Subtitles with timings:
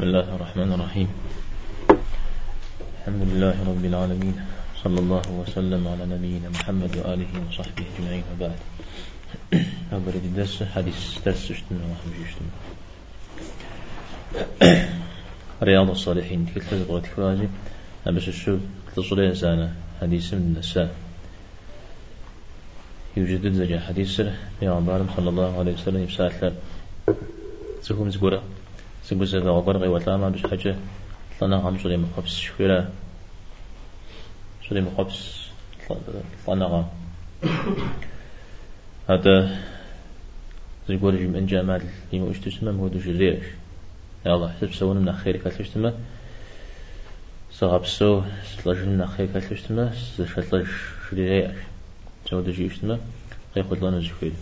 [0.00, 1.08] بسم الله الرحمن الرحيم.
[2.98, 4.36] الحمد لله رب العالمين
[4.84, 8.58] صلى الله وسلم على نبينا محمد وآله وصحبه أجمعين وبعد.
[9.92, 12.52] أبرد الدرس حديث درس اشتنا وحمش اشتنا
[15.62, 17.48] رياض الصالحين كل تبغى تكراجي
[18.06, 18.60] أبس الشوف
[18.96, 20.94] تصلي إنسانة حديث من النساء.
[23.16, 24.32] يوجد زجا حديث سر
[24.62, 26.52] يا عبارم صلى الله عليه وسلم يبسات
[27.82, 28.08] سكوم
[29.10, 30.76] زقورة سكوم زقورة وقرقي وطلاما بش حاجة.
[31.40, 32.90] طلنا عم صلي مقبس شفيرا
[34.68, 35.46] صلي مقبس
[36.46, 36.84] طلنا عم
[39.08, 39.58] هذا
[40.88, 43.44] زقورة جمع جمال لما اشتسمم هو دوش الريش
[44.26, 45.94] يا الله حسب سوون من خير كالشتما
[47.52, 48.22] سغبسو
[48.64, 50.66] سلج من خير كالشتما سشتلج
[51.10, 51.56] شريش
[52.30, 52.98] سو دوش اشتما
[53.54, 54.34] قيقود لنا زفيد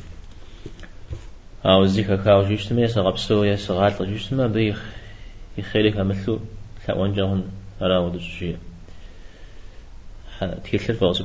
[1.67, 4.85] أو زيكا كاو جيشتما يسغبسو يسغال جيشتما بيخ
[5.59, 6.41] يخيلك مثلو
[6.89, 7.47] لا
[7.83, 8.57] أراو دوش شيء
[10.41, 11.23] تكلت فاس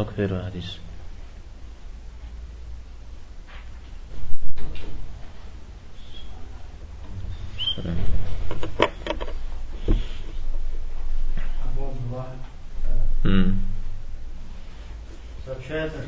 [0.00, 0.64] اشترك في الحديث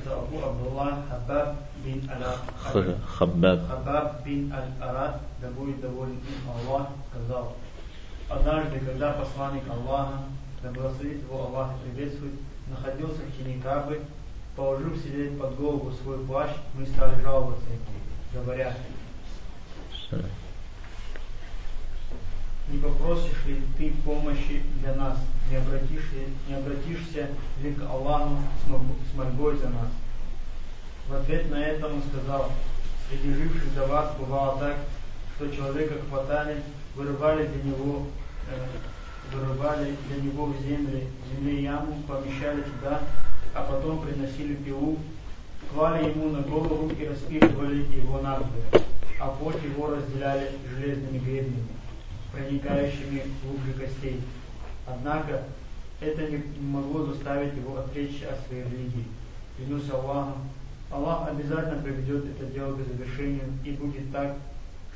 [0.06, 2.38] أبو عبد الله خباب بن الأراد
[3.06, 7.52] خباب خباب bin Al-Arad da boli da volim Allah kazao.
[8.30, 10.18] A znaš da kada poslanik Allaha,
[10.62, 12.30] da blagoslovite Allah i privesuj
[12.68, 14.00] находился в тени Кабы,
[14.56, 18.76] положив себе под голову свой плащ, мы стали жаловаться ему, говоря,
[22.68, 25.18] не попросишь ли ты помощи для нас,
[25.50, 27.28] не, обратишь ли, не обратишься
[27.62, 29.88] ли к Аллаху с мольбой за нас?
[31.08, 32.50] В ответ на это он сказал,
[33.08, 34.76] среди живших до вас бывало так,
[35.36, 36.62] что человека хватали,
[36.94, 38.06] вырывали для него
[38.48, 38.66] э,
[39.30, 43.00] вырывали для него в земле, в земле яму, помещали туда,
[43.54, 44.98] а потом приносили пилу,
[45.72, 48.64] клали ему на голову и распихивали его надвое,
[49.20, 51.66] а пот его разделяли железными гребнями,
[52.32, 54.20] проникающими глубже костей.
[54.86, 55.42] Однако
[56.00, 59.06] это не могло заставить его отречься от своей религии.
[59.56, 60.48] Клянусь Аллахом,
[60.90, 64.36] Аллах обязательно приведет это дело к завершению, и будет так,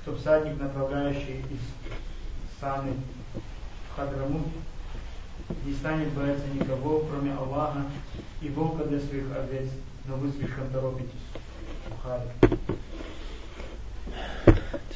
[0.03, 2.93] что всадник, направляющий из Саны
[3.96, 4.48] Хадрамут
[5.66, 7.86] не станет бояться никого, кроме Аллаха
[8.42, 9.70] и волка для своих овец,
[10.06, 11.12] но вы слишком торопитесь.
[11.90, 12.30] Бухари.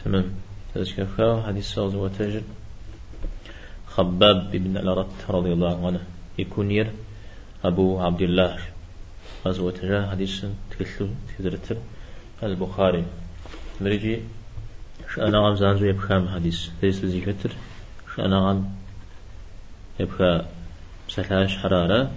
[0.05, 0.25] تمام
[0.73, 2.43] تذكر حديث سوز وتجد
[3.87, 6.01] خباب بن الأرت رضي الله عنه
[6.37, 6.91] يكون
[7.63, 8.59] أبو عبد الله
[9.45, 11.77] غزوة جاء حديث تكتلو تكترتر
[12.43, 13.03] البخاري
[13.81, 14.19] مريجي
[15.15, 17.51] شأنا غام زانزو يبخام حديث ليس ذكر
[18.15, 18.75] شأنا غام
[20.00, 20.44] يبقى
[21.08, 22.10] سلاش حرارة.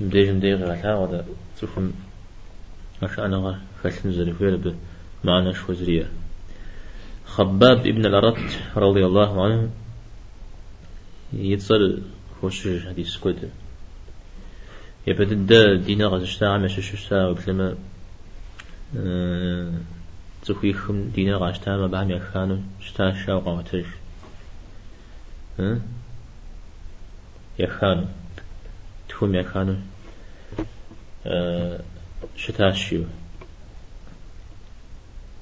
[0.00, 1.24] مديج مديج غلا ودا
[1.60, 1.92] تفهم
[3.02, 4.74] أش أنا خلنا زريفير
[5.24, 6.08] بمعنى شوزرية
[7.26, 9.70] خباب ابن الأرت رضي الله عنه
[11.32, 12.02] يتصل
[12.40, 13.50] خوش حديث كود.
[15.06, 17.76] يبدأ دينا غزشتا عمش ششتا وبلما
[20.42, 23.84] تخويخم دينا غاشتا ما بعمل خانو شتا شاوقا وتج
[27.58, 28.08] يخان
[29.08, 29.76] تخوم يخانو
[31.26, 31.80] أه
[32.36, 33.04] شتاشيو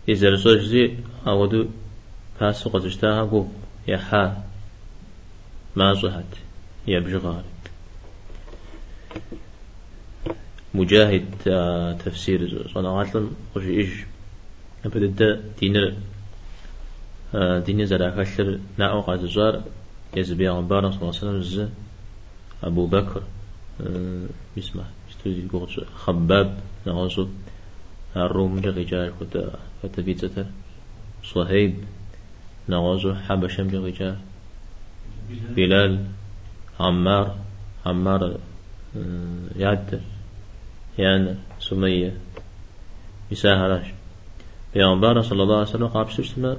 [0.08, 0.96] إذا رسول زي
[1.26, 1.66] أودو
[2.40, 3.46] فاسو قزشتاها قو
[3.88, 4.44] يحا
[5.76, 6.34] ما زهت
[6.87, 7.44] يبجغار
[10.75, 11.26] مجاهد
[12.05, 13.16] تفسير صنعات
[13.56, 13.90] وش إيش
[14.84, 15.94] أبدا دينر
[17.66, 19.62] دينر زراكشر ناو قازجار
[20.16, 21.70] يزبي عبارة صلى الله عليه وسلم
[22.64, 23.22] أبو بكر
[24.58, 27.28] اسمه استودي قوش خباب نغصب
[28.16, 30.46] الروم رجال كتا كتا
[31.25, 31.75] صهيب
[32.69, 34.16] نغزو حبشم رجال
[35.31, 36.06] بلال
[36.81, 37.37] عمار
[37.87, 38.38] عمار
[39.56, 40.00] يعد
[40.99, 42.16] يعني سمية
[43.31, 43.87] يساهراش
[44.75, 46.56] بيغمبار صلى الله عليه وسلم قابش تشتما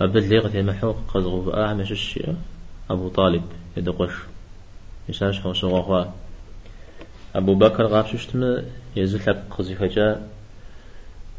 [0.00, 2.36] أبدل ليغة محوق قد غفاء أعمش الشيء
[2.90, 3.42] أبو طالب
[3.76, 4.12] يدقش
[5.08, 6.04] يساش حوص غخوا
[7.34, 8.64] أبو بكر قابش تشتما
[8.96, 10.28] يزل لك قزي فجاء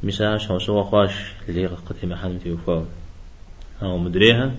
[0.04, 1.12] مساش حوص غخواش
[1.48, 2.86] ليغة قد محل تيوفاو
[3.82, 4.52] أو مدريها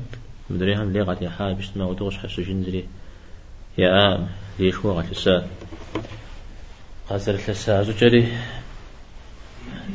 [0.51, 2.85] مدريها ليغة يحال بشتما ودغش حس جنزلي
[3.79, 4.29] يا آم
[4.59, 5.47] ليش وغة لسا
[7.09, 8.29] قاسر لسا زجري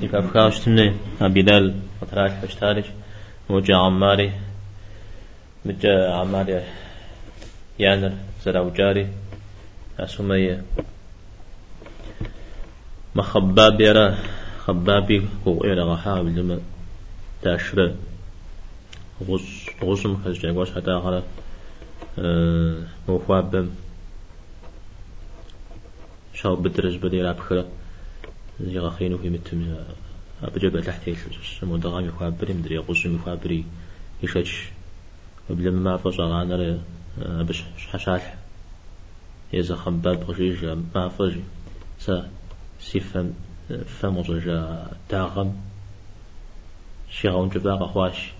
[0.01, 2.87] يكافكاش تمني بلال وتراش حشتالش
[3.49, 4.31] موجة عماري
[5.65, 6.63] مجا عماري
[7.79, 8.13] يانر
[8.47, 9.07] زراو جاري
[9.99, 10.63] أسمية.
[13.15, 14.17] ما خباب يرى
[14.59, 16.59] خبابي هو إلى غحاب لما
[17.41, 17.95] تاشر
[19.27, 21.23] غز غزم كز جاكوش حتى على
[22.19, 23.69] أه موفاب
[26.33, 27.65] شاو بدرج بدي رابخرة
[28.61, 29.75] زي غخينو في متم.
[30.43, 33.65] أبجب تحت يلش مدغام يخابري مدري غزم يخابري
[34.23, 34.51] يشج.
[35.49, 36.79] قبل ما فجأة غانا
[37.19, 38.35] بش حشالح
[39.53, 40.65] يزا خباب غجيج
[40.95, 41.43] ما فجي
[41.99, 42.29] سا
[42.79, 43.33] سيفم
[43.99, 45.55] فمجا داغم.
[47.11, 48.31] شيغون جباق خواش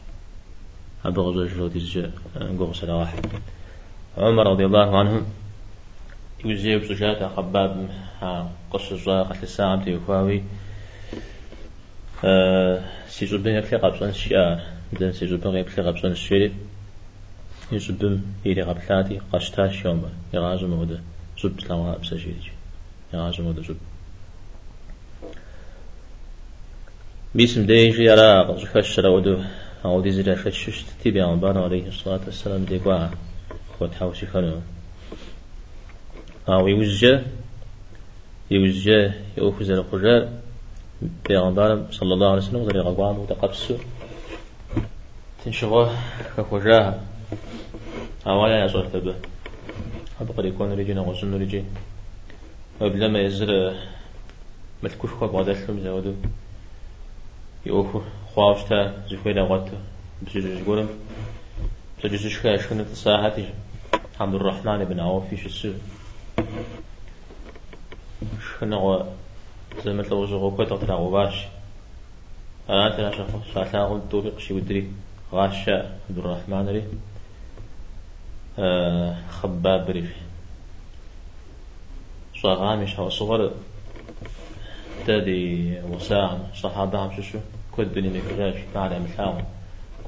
[1.05, 3.15] أبغى زوج تيج نقول سلاح
[4.17, 5.25] عمر رضي الله عنه
[6.45, 7.89] يوزيب زوجات خباب
[8.71, 10.43] قص الزواج قتل الساعة تيوفاوي
[13.07, 14.61] سيجبن يكلي قبصان الشيار
[14.99, 16.53] دن سيجبن يكلي قبصان الشيري
[17.71, 20.03] يجبن إلي قبلاتي قشتاش يوم
[20.33, 21.01] يغازم ودا
[21.43, 22.51] زب سلام بسجيري
[23.13, 23.77] يغازم ودا زب
[27.35, 29.37] باسم ديجي يرى زكاش ودو
[29.85, 33.11] أو دي زرا فتشش تتبع عمبان عليه الصلاة والسلام دي قواه
[33.79, 34.59] خود حوشي خنو
[36.49, 37.23] أو يوجه
[38.51, 40.29] يوجه يوفز القجار
[41.29, 43.75] بيغمبار صلى الله عليه وسلم ذري غوام وتقبسو
[45.45, 45.95] تنشغوه
[46.37, 47.01] كخجاها
[48.27, 49.15] أولا يزور تبه
[50.21, 51.63] أبقى يكون رجينا غزن رجي
[52.81, 53.75] وبلما يزر
[54.83, 56.13] متكوش خواب غدالهم زودو
[57.65, 58.01] يوفو
[58.35, 59.77] خواوشتا زفيلا غوتا
[60.21, 60.89] بسجوج قولم
[62.03, 63.45] بسجوج شكا شكنا تساحتي
[64.19, 65.73] عبد الرحمن بن عوف في شسو
[68.47, 69.05] شكنا
[69.85, 71.45] زي ما تلو زغو كتا تلا غباش
[72.69, 74.91] أنا تلا شخص شاتا أقول دوري قشي ودري
[75.33, 75.77] غاشا
[76.09, 76.83] عبد الرحمن ري
[79.29, 80.09] خباب ري
[82.41, 83.51] صغامش هو صغر؟
[85.07, 87.39] تادي وساعة صحابة هم شو
[87.71, 89.33] كود بني مكراش معنا ملحاو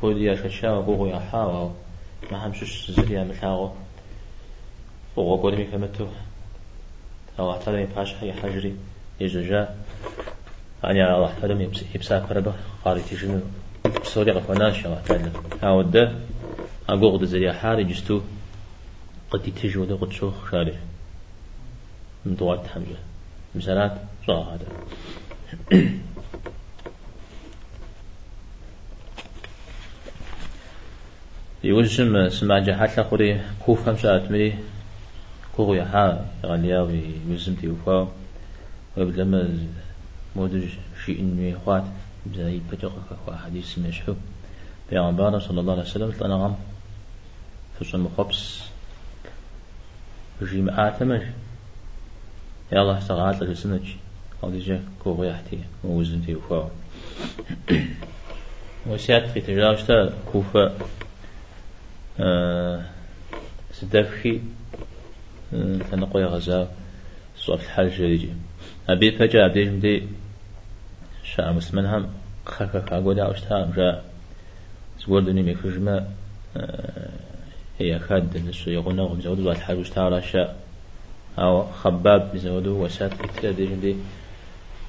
[0.02, 1.72] كود يا ششاو بوغو يا حاو
[2.32, 3.72] ما هم شو زريا ملحاو
[5.16, 6.08] فوق قولي مكمتو
[7.40, 8.76] أو احترمي باش حي حجري.
[9.20, 9.76] يجوجا
[10.86, 12.54] أني على احترمي يبسا كربا
[12.86, 13.40] قاري تجنو.
[14.02, 16.16] بسوري غفناش يا تعلم هاو ده
[16.90, 18.22] أقول ده زريا حاري جستو.
[19.32, 20.76] قد تجو ده قد شوخ شاري
[22.26, 22.98] من دوات حمجة
[23.56, 24.68] مسارات راه هذا.
[31.64, 34.56] يوجم سمع جحات لخوري كوف خمسة أتمري.
[35.56, 38.12] كوغو يحا غالياوي يوزم تيوفا
[38.98, 39.68] وبلما
[40.36, 40.68] مودج
[41.06, 41.84] شيء إنه
[42.36, 44.14] زي بجاق خوا حديث مشحو
[44.92, 46.56] بيغمبار صلى الله عليه وسلم أنا غم
[47.80, 48.69] فشن مخبس
[50.44, 51.22] جيم آتمش
[52.72, 53.88] يا الله استغاث لك سنج
[54.44, 56.72] أو ديجا كوغو يحتي ووزن تيوفا
[58.88, 60.78] وسيات في تجاوشتا كوفا
[62.20, 62.84] آه
[63.74, 64.40] سدفشي
[65.92, 66.68] تنقوي غزا
[67.38, 68.30] صوت الحال جريجي
[68.90, 70.08] أبي فجأة أبي جمدي
[71.24, 72.10] شاء مسمن هم
[72.46, 74.06] خاكا كاقو دا أشتا جاء
[75.08, 76.08] زور دني ميكفجما
[77.80, 80.56] هي خاد نسو ومزود الله الحال وشتا راشا
[81.40, 83.96] أو خباب بزودو وسات كتير أبي جمدي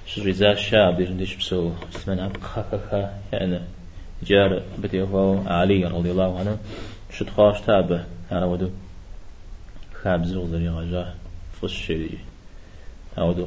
[0.07, 3.61] شريزا شاء أبي جمدي شبسو مسمن هم خاكا كا يعني
[4.23, 6.59] جار بدي هو علي رضي الله عنه.
[7.13, 8.71] شد خاش تابه أنا ودو.
[10.03, 11.15] خاب زوغ ذري غجاه
[11.63, 12.19] فص شري
[13.19, 13.47] أودو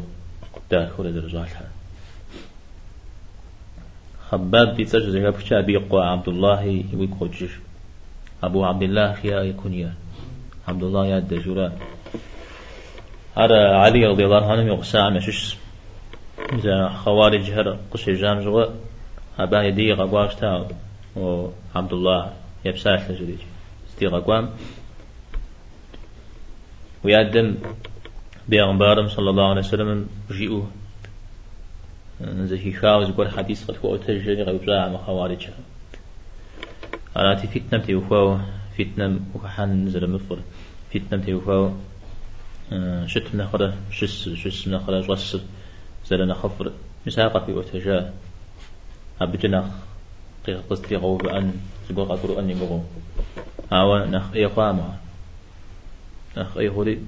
[0.71, 1.67] داخل الحال
[4.29, 7.53] خباب بيتسج زي بكشا بيقوى عبد الله ويكوجش
[8.43, 9.93] أبو عبد الله خيا يكون يا
[10.67, 11.71] عبد الله يا الدجورا
[13.37, 15.57] هذا علي رضي الله عنه يقسى عن شش
[16.53, 18.65] إذا خوارج هر قش جام جوا
[19.39, 20.67] أبا يدي غواش تا
[21.15, 22.33] وعبد الله
[22.65, 23.39] يبساش لجريج
[23.89, 24.49] استي غوام
[27.03, 27.55] ويادم
[28.47, 30.63] بيغمبارم صلى الله عليه وسلم جيئو
[32.21, 34.97] زكي خاوز قول حديث قد هو تجري غيب زاع ما
[37.13, 38.37] خوارج أنا تي فتنة تيوفاو
[38.77, 40.39] فتنة وكحان نزل مفر
[40.93, 41.73] فتنة تيوفاو
[43.05, 45.37] شت من خلا شس شس خلا جوس
[46.05, 46.71] زلنا خفر.
[47.05, 48.13] مساقة في وتجا.
[49.21, 49.71] أبجنا
[50.47, 51.53] قيق قصتي غوب أن
[51.89, 52.87] تقول قدر أن يقوم
[53.71, 54.97] هاو نخ إيه قامة
[56.37, 56.99] نخ إيه هوري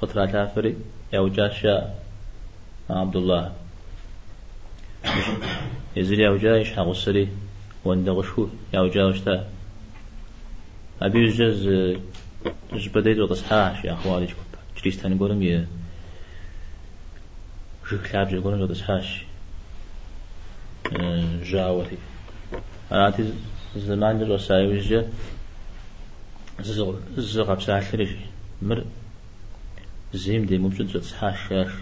[0.00, 0.76] فترة تافري.
[1.12, 1.94] يا جاشا.
[2.90, 3.52] عبد الله.
[5.96, 7.28] يزيد يا وجايش حق السري.
[7.84, 9.48] واندغشو يا وجايش تا
[11.02, 11.68] أبي جز
[12.72, 14.28] جز بديت وتصحاش يا أخوالي
[14.80, 15.68] جريستان قولم يه
[17.92, 19.24] جكلاب جي قولم وتصحاش
[21.42, 21.98] جاوري
[22.92, 23.32] أنا أتي
[23.76, 25.02] زمان جز وسايوجي
[26.60, 28.16] زغ زغ بساعة لرجي
[28.62, 28.84] مر
[30.14, 31.72] زيم دي مبجد تصحاش شاش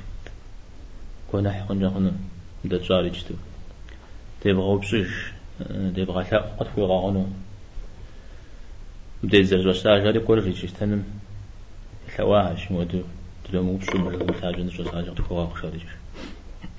[1.32, 2.12] كنا حقن جاقنا
[2.64, 3.34] دا جاري جتو
[4.40, 5.32] تبغى بسوش
[5.96, 7.26] تبغى لا قد في غانو
[9.22, 11.04] بدي زر جوستا جاري قول في تنم
[12.16, 13.02] ثواهش مودو.
[13.44, 15.80] تلومو بسو مرغو تاجن جوستا جاقت في غاق شاري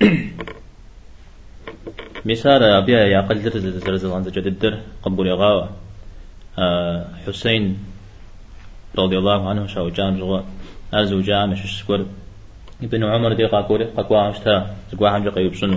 [2.24, 5.70] مثال أبيا يا قل در زر زر عن زجد الدر قبول يغاوة
[7.26, 7.78] حسين
[8.98, 10.40] رضي الله عنه شاو جام جوا
[10.94, 12.06] أزو جام شش سكور.
[12.82, 14.76] ابن عمر دي قاكوري قاكوا عمشتا.
[14.92, 15.76] زقوا حمجة قيوب سنو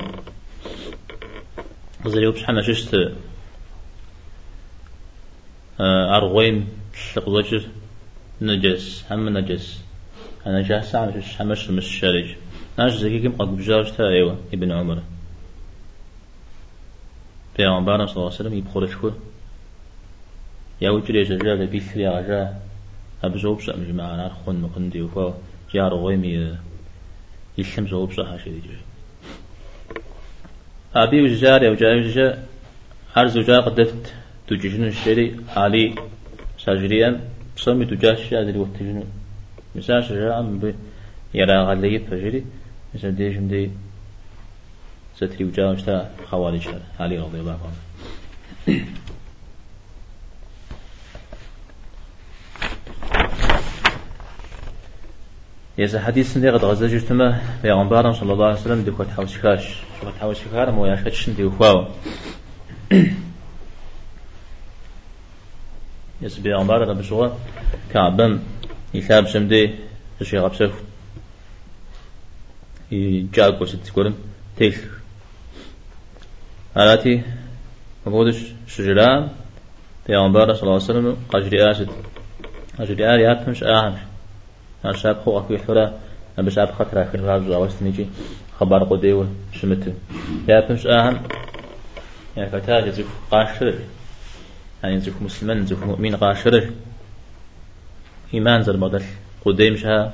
[2.06, 2.96] غزل يوبش حما ششت
[5.80, 6.68] أرغويم
[7.18, 7.64] لقضوجر
[8.42, 9.82] نجس هم نجس.
[10.48, 12.36] أنا جاس عم شش حمش مش شارج
[12.78, 15.02] ناش زكي كم قد بجاوشتا أيوة ابن عمر.
[17.58, 19.14] پیغمبر صلی الله علیه و سلم يبخل شكر
[20.82, 22.62] يا وجري جزاء بيثري عجا
[23.24, 25.38] أبزوب سأم جماعة نار خون مخن ديوفا
[25.74, 26.58] جار غويمي
[27.58, 28.78] يلهم زوب شيء دي
[30.96, 32.38] أبي وجار يا وجار
[33.16, 34.14] هر زوجا قدفت
[34.48, 35.96] تجيشن الشري علي
[36.64, 37.10] ساجريا
[37.58, 39.04] صمي تجاش وقت جنو
[39.76, 40.64] مثال شجاع ب
[41.34, 42.42] يرى غلي فجري
[42.94, 43.64] مثال دي جمدي
[45.18, 45.96] ستري وجا مشتا
[46.30, 46.66] خوارج
[47.00, 47.80] علي رضي الله عنه
[55.78, 59.66] يز حديث ندي قد غزة جتما پیغمبرم صلى الله عليه وسلم دي خد حوش كاش
[60.02, 61.88] خد حوش كار مو ياش كتشن دي خواو
[66.22, 67.30] يز پیغمبر رب شو
[67.94, 68.40] كعبم
[68.94, 69.76] يثاب شمدي
[70.20, 70.72] تشي غبسف
[72.92, 74.16] يجاك وست كورم
[74.58, 74.76] تيل
[76.78, 77.22] هاتي
[78.06, 79.30] مبودش شجران
[80.08, 81.90] پیغمبر صلى الله عليه وسلم قجري آسد
[82.80, 84.00] قجري آر ياتمش آهمش
[84.94, 85.94] شاب خو أكو حرا
[86.38, 88.08] بس أب خطر آخر غاز زاوست نيجي
[88.60, 89.94] خبر قديول شمت
[90.48, 91.22] يا بمش أهم
[92.38, 93.74] يا فتاة زف قاشر
[94.84, 96.70] يعني زف مسلمان زف مؤمن قاشر
[98.34, 99.04] إيمان زر بدل
[99.46, 100.14] قديم شها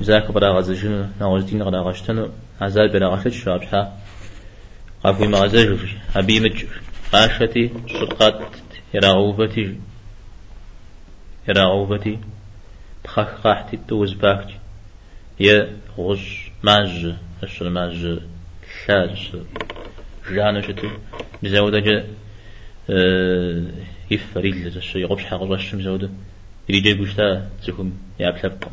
[0.00, 2.28] زاك برا غزجن ناوز دين غدا غشتن
[2.60, 3.98] عزال برا غشت شاب شها
[5.04, 5.78] قافي مغزج
[6.16, 6.64] أبي مج
[7.12, 8.40] قاشتي شرقات
[8.94, 9.76] يراغوبتي
[11.48, 12.18] يراغوبتي
[13.04, 14.58] تخاك قاحتي توز باكتي
[15.40, 18.20] يا غش ماج أشر ماج
[18.86, 19.32] ثلاج
[20.30, 20.88] جانا شتو
[21.42, 22.06] بزاودة جا
[22.90, 23.62] آه
[24.10, 26.10] يفريل لزش يغبش حق غش مزاودة
[26.68, 28.70] يريد يقولتا زكم يابلبكم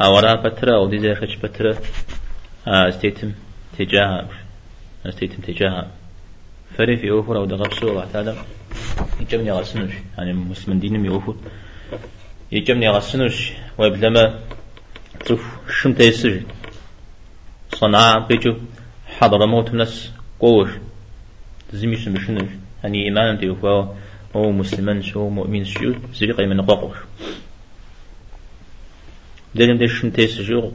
[0.00, 1.76] أورا بترا أو دي زي خش بترا
[2.66, 3.32] استيتم
[3.78, 4.28] تجاهها
[5.06, 5.90] استيتم تجاهها
[6.76, 8.36] فري في أوفر أو دغبسو الله تعالى
[9.20, 11.34] يجمني غسنوش يعني مسلم دينم يوفر
[12.52, 14.40] يجمني غسنوش ويبلما
[15.26, 16.42] تف شم تيسج
[17.74, 18.56] صنعاء بيجو
[19.18, 20.70] حضر موت ناس قوش.
[21.72, 22.50] زميش بشنوش
[22.84, 23.96] يعني إيمان تيوفا
[24.36, 26.96] هو مسلمان شو مؤمن شو زريق من قوش
[29.54, 30.70] دلم دي شم تيسج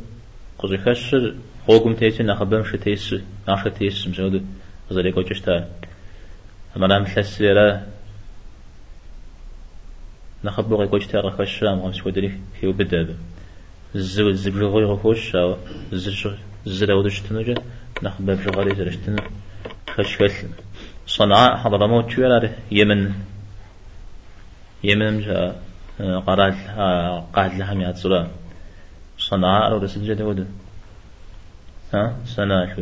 [0.60, 1.36] قزي خشر
[1.68, 4.46] قوكم تيسي نخبم شو تيسي ناشا تيسي مزود
[4.92, 5.70] غزالي قوشتا
[6.77, 7.93] أما حسيرا نخبو
[10.76, 13.16] غي كوش تارا خشام غمس ودري كيو بدابة
[13.96, 15.58] الزو الزبجو غي غفوش أو
[15.94, 16.32] الزجو
[16.68, 17.56] الزلا ودش تنجا
[18.04, 19.24] نخبو بجغالي زرشتنا
[19.90, 20.46] خش خش
[21.08, 23.14] صنعاء حضرموت شو يلاره يمن.
[24.84, 25.56] يمن جا
[26.00, 26.56] قراد
[27.36, 28.28] قاعد لهم يا تصلا
[29.18, 30.46] صنعاء لو رسل ودو.
[31.94, 32.82] ها سنة شو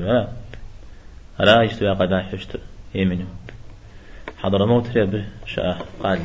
[1.40, 2.60] لا يشتو يا قدا حشت
[2.96, 3.26] يمنو.
[4.38, 6.20] حضرموت ريب شاء قال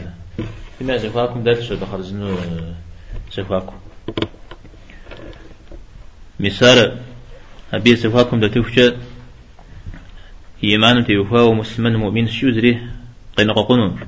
[0.78, 2.36] فيما زفاكم دات شو دخل زنو
[3.32, 3.74] زفاكم
[6.40, 6.98] مثال
[7.74, 8.96] أبي سفاكم دتوفشة
[10.64, 12.88] إيمان تيوفا ومسلمان مؤمن شو زري
[13.36, 14.00] قينا قنون.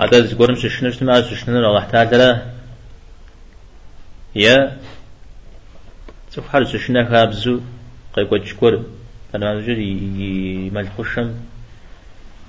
[0.00, 2.52] هذا زقورم ششنش ما ششنر الله تعالى
[4.34, 4.78] يا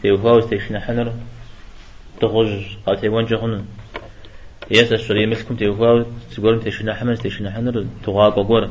[0.02, 0.54] تيوفا
[2.22, 3.66] تغج قاتي وانجا هنا
[4.72, 6.06] يس الشرية مثلكم تيوفا
[6.36, 8.70] تقولم تيشنا حمل تيشنا حنر تغاق وقور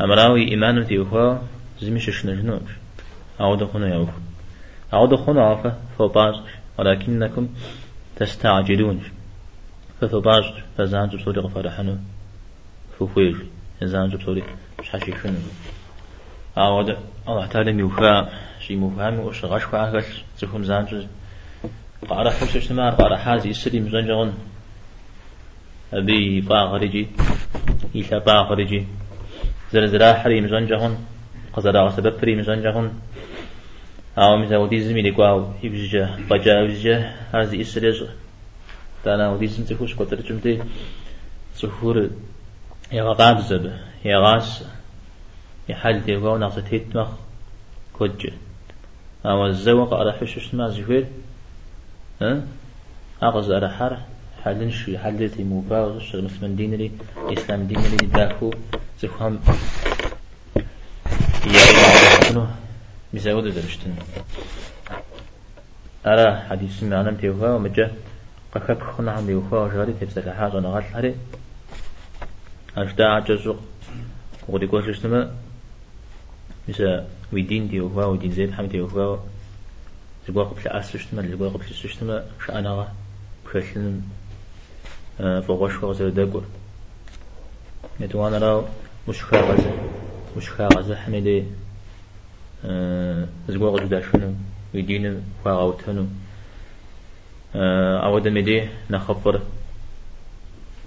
[0.00, 1.42] أمراوي إيمان تيوفا
[1.80, 2.70] زميش شنا جنوش.
[3.40, 4.12] أعود هنا يوفا
[4.92, 6.34] أعود هنا عفا فوباز.
[6.78, 7.48] ولكنكم
[8.16, 9.00] تستعجلون.
[10.00, 10.44] فثباج
[10.78, 11.96] فزانجو بصوري غفار حنو.
[12.98, 13.36] فوفويج.
[13.82, 14.42] زانجو بصوري
[14.80, 14.90] مش
[15.22, 15.34] شنو.
[16.58, 16.96] أعود
[17.28, 18.28] الله تعالى ميوفا
[18.60, 20.04] شي مفهم وش غش فاغل
[20.38, 21.02] تفهم زانجو
[22.08, 24.32] قارا حوش اجتماع قارا حازي السري مزنجغن
[25.92, 27.06] أبي باغرجي
[27.94, 28.86] إيشا باغرجي
[29.72, 30.96] زرزرا حري مزنجغن
[31.52, 32.92] قزرا سبب فري مزنجغن
[34.18, 36.96] أو مثلا ودي زميلي قاو يبجا بجا يبجا
[37.32, 38.02] هذه السريج
[39.04, 40.62] تانا ودي زم تفوش قطر جمتي.
[41.54, 42.10] سفور
[42.92, 43.72] يا غاب زب
[44.04, 44.64] يا غاس
[45.68, 47.08] يحل تيغو ناصتيت مخ
[47.92, 48.26] كوج.
[49.26, 51.06] أو الزوق على حش ما زفير
[53.22, 53.98] أغز على حر
[54.44, 56.90] حلن شو حلتي مفاوض شغل مسلم دينري
[57.34, 58.50] إسلام دينري داكو
[61.46, 61.60] يا
[62.28, 62.46] شنو
[63.12, 63.94] بيزود درشتن
[66.06, 67.90] أرى حديث معنا تيوها ومجا.
[68.54, 71.14] قكك خنا عم يوها وجاري تبسك حاجة نغال حري.
[72.76, 73.60] أشتا عجزق
[74.48, 75.28] وقد يقول شنو
[76.68, 79.18] مثلا ويدين تيوها ودين زيد حمد تيوها
[80.28, 82.88] زقوا قبل أسشتما زقوا قبل أسشتما شأنا
[83.46, 84.00] بخشن
[85.18, 86.44] فوقش فوق دقور
[88.00, 88.64] نتوانا راو
[89.08, 89.72] مش خاغزة
[90.36, 91.44] مش خاغزة حمدي
[93.48, 94.34] زقوا قبل داشنو
[94.74, 96.06] ويدين فاغوتنو
[98.04, 99.40] أود مدي نخبر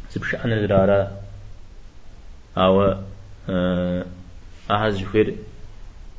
[0.09, 1.21] سبشأن زرارة
[2.57, 2.95] أو
[4.71, 5.35] أحد جفير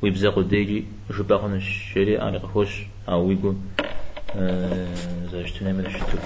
[0.01, 2.17] ويبزاق ديجي وشو باقون الشري
[3.07, 3.55] قفوش أو ويقول
[5.31, 6.17] زوجتنا من الشتو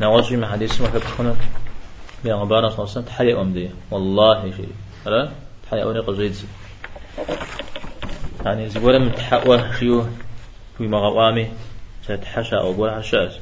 [0.00, 1.36] نواجه مع حديث ما فبخنا
[2.24, 4.72] بيان غبارة صلى الله عليه وسلم تحيي أمدي والله شيء
[5.06, 5.30] ألا
[5.66, 6.36] تحيي أوني قزيد
[8.44, 10.06] يعني زبورة من تحقوة شيو
[10.78, 11.48] في مغوامي
[12.08, 13.32] تتحشى أو بولا حشاش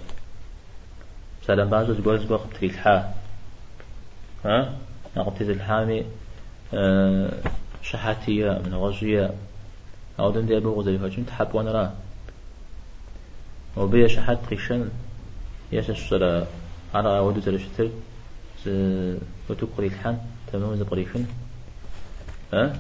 [1.47, 3.15] سلام بعض زبورة زبورة قبتري الحا
[4.45, 4.73] ها؟
[5.17, 6.05] نقبتي الحامي
[6.75, 7.33] أه
[7.83, 9.35] شحاتية من غزية
[10.21, 11.95] أو دم دي أبو غزية فجن تحب وأنا
[13.77, 14.89] را وبيا شحات قيشن
[15.73, 16.13] يسس
[16.95, 17.89] على ودو ترشتر.
[19.51, 19.93] وتو قريل
[20.53, 21.25] تمام زي قريشن
[22.53, 22.77] ها؟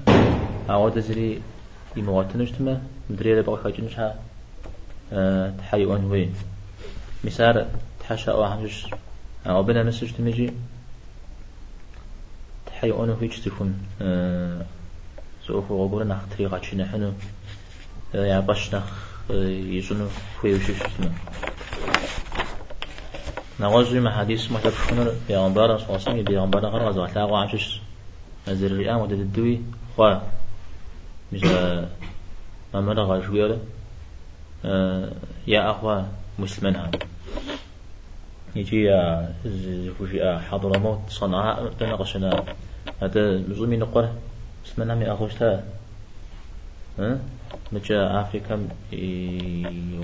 [0.70, 1.40] أعود زري
[1.96, 4.14] يمواتنش تما مدري لبقى خاجن شها
[5.58, 6.34] تحيي وان وين.
[7.24, 7.66] مثال
[8.00, 8.86] تحشى أو حمش
[9.46, 10.52] أو بنا مسج تمجي
[12.66, 13.78] تحيي وان وين تكون
[15.46, 17.12] سوف غبور نخ طريقة شنا حنو
[18.14, 20.06] يا باش نخ يزنو
[20.40, 21.12] خوي وش شسنا
[23.60, 27.12] نواجه ما حديث ما تفشون يا أمبارا صلى الله عليه وسلم يا أمبارا غير غزوة
[27.12, 27.80] لا وعشش
[28.48, 29.60] نزل الرئام ودد الدوي.
[29.96, 30.14] خوا
[31.32, 31.44] مش
[32.74, 33.58] ما مرة غاجوية
[35.46, 36.08] يا أخوة
[36.38, 36.90] مسلمين هم
[38.56, 42.44] يجي يا زفوشي حضرموت صنعاء تناقشنا.
[43.02, 44.14] هذا مزومي نقره
[44.66, 45.64] اسمنا مي أخوشتا
[46.98, 47.18] ها؟
[47.72, 48.68] مجا أفريقيا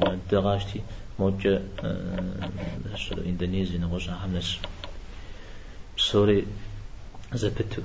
[0.03, 0.81] ودغاشتي
[1.19, 1.63] موجة
[3.27, 4.59] إندونيسيا نغوش حملش
[5.97, 6.45] سوري
[7.35, 7.83] زبتو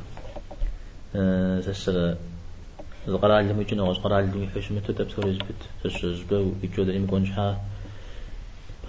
[1.66, 2.16] تسر
[3.08, 7.30] القراءة اللي ممكن نغوش قراءة اللي يحوش متو تبسوري زبت تسر زبو يجود إيم كونش
[7.30, 7.62] ها.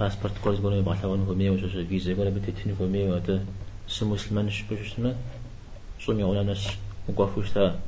[0.00, 3.44] باسبورت كورس قولوا يبغى ثوان فمية وشوش فيزا قولوا بتتين فمية وهذا
[3.88, 5.14] سمو سلمان شبوش اسمه
[6.00, 6.68] صومي ولا ناس
[7.08, 7.78] وقفوشتا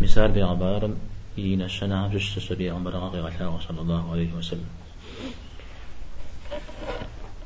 [0.00, 0.90] مثال بيغبار
[1.38, 4.70] ينا الشنا عبش تسبي عمر غتلا صلى الله عليه وسلم.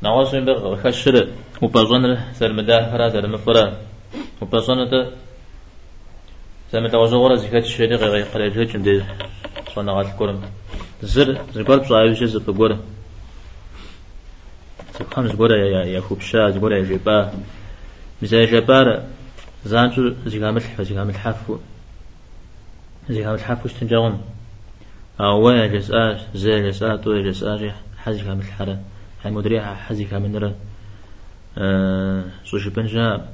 [0.02, 1.28] نواز من بغ خشر
[1.62, 3.80] وبزن سر مدافرة سر مفرة
[4.40, 5.10] وبزن ده
[6.72, 9.02] سر متوازورة زكاة الشريق غير قريب جم دي
[9.74, 10.40] صنع غات الكرم
[11.02, 11.28] زر
[12.14, 12.78] شيء زر بقول
[14.98, 17.32] سبحان زقول يا يا خوبشا زقول يا جبا
[18.22, 19.02] مثل جبار
[19.64, 21.08] زانجو زيغام الحف زيغام
[23.04, 24.22] الحف زيغام الحف وش تنجاون
[25.20, 28.78] أو وين جساج زي جساج تو جساج حزي كام الحرة
[29.24, 30.54] هاي مدري حزي كام نرى.
[32.44, 33.28] سوشي بنجا؟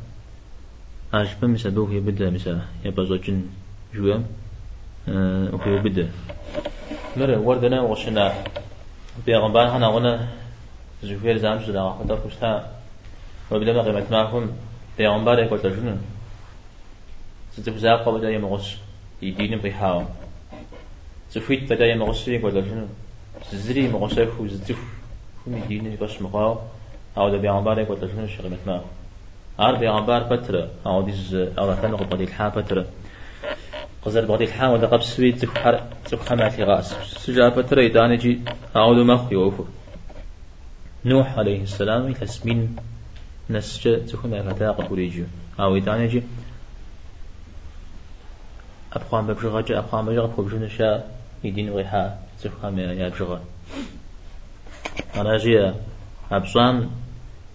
[1.14, 3.50] أشبه مثلا بو هي بدا مثلا يبقى زوجين
[3.94, 4.26] جوام
[5.08, 6.08] وهي بدا
[7.16, 8.32] مرة وردنا وشنا
[9.26, 10.28] بيغمبان هنا وأنا
[11.02, 12.72] زوجير زامش دا خدا كشتا
[13.50, 14.52] وبدأ ما قيمت معهم
[14.98, 16.00] بيغمبار يقول تجنن
[17.52, 18.76] ستفزاق بدا يمغش.
[19.22, 20.04] يدين بيحاو
[21.32, 22.88] زفيت بدا يمغش يقول تجنن
[23.52, 24.78] زري مغشاف وزتف
[25.46, 26.58] هم يدين باش مقاو
[27.18, 28.86] أو ده بيغمبار يقول تجنن شغمت معهم
[29.58, 32.84] عار بيغمبار بتر أو ديز أو ثاني قبضي الحا بتر
[34.02, 38.40] قزر بغدي الحا وده قبل سويت زف حر زف حماتي غاس سجا بتر يداني جي.
[38.76, 39.64] أو ده مخ يوفر
[41.04, 42.76] نوح عليه السلام يتسمين
[43.50, 45.24] نسجة تكون فتاة قبوليجي
[45.60, 46.22] أو يداني
[48.92, 51.10] أبقام ببجغة جا أبقام ببجغة ببجغة نشاء
[51.44, 53.40] يدين غيحا زفخام يا بجغة.
[55.16, 55.72] أنا جي
[56.32, 56.90] أبصام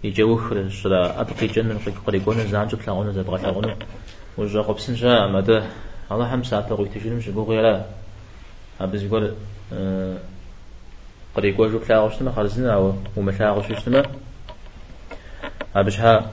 [0.03, 3.75] يجوخر الشرا أبقي جنن قيق قريقون زانجو بلاغون زبغة لاغون
[4.37, 5.61] وجا قبسن جا مدى
[6.11, 7.85] الله هم ساعة قوي تجنم شبو غيرا.
[8.81, 9.33] أبز يقول
[11.35, 14.03] قريقو جو بلاغوشتما خالصنا أو وملاغوشتما
[15.75, 16.31] أبشها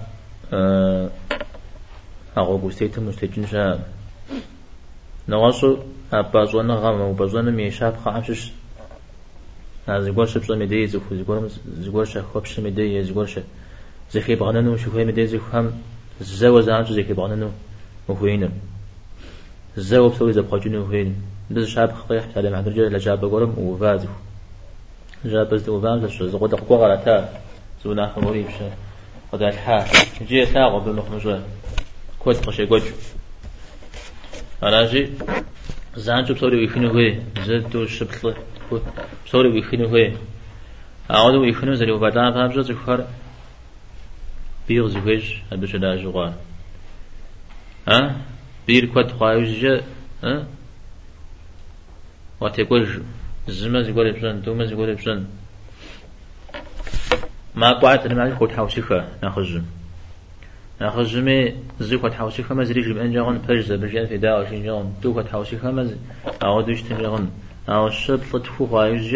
[2.39, 3.79] أغو بوستيتم مستيجنشا
[5.29, 5.77] نواسو
[6.13, 8.51] أبازوانا غام وبازوانا ميشاب خامشش
[9.87, 11.51] زگور شب زمی دی زخو زگور
[11.85, 13.39] زگور ش خوب شمی دی زگور ش
[14.11, 15.73] زخی بغننو شو خوی مدی زخو هم
[16.21, 17.51] زو زان شو زخی بغننو
[18.09, 18.53] مخوینم
[19.77, 21.15] زو بسوي زب خاجنو خوین
[21.51, 24.09] بز شاب خقيح تالي مع درجة لجاب بقولم وفازو
[25.25, 27.29] جاب بز وفاز شو زقو دقوا غلطا
[27.85, 28.55] زونا خموري بش
[29.33, 29.85] قد الحا
[30.29, 31.41] جي تاغو بالمخمجة
[32.19, 32.83] كوت قشي قوج
[34.63, 35.11] أنا جي
[35.97, 38.35] زانجو بسوري ويخنو هوي زدو شبطل
[39.27, 40.13] بسوري ويخنو هوي
[41.11, 43.07] أعود ويخنو زري وبعدان فهم جو زخار
[44.69, 46.35] بيغ زوج هدوش دا جوغار
[47.89, 48.17] ها؟
[48.67, 49.83] بير كوت خوايوش جا
[50.25, 50.47] ها؟
[52.41, 52.89] واتيكوش
[53.49, 55.27] زما زيقول بسن دوما زيقول بسن
[57.55, 59.63] ما قعدت أنا معي خوت حوشيخة ناخذ
[60.81, 61.05] ناخذ
[61.81, 65.91] زي خوت حوشيخة ما زريج بأنجاغن بجزة بجان في داو شينجاغن دو خوت حوشيخة ما
[66.43, 67.31] أعودوش تنجاغن
[67.69, 69.15] أو الشبط تفو خوايوش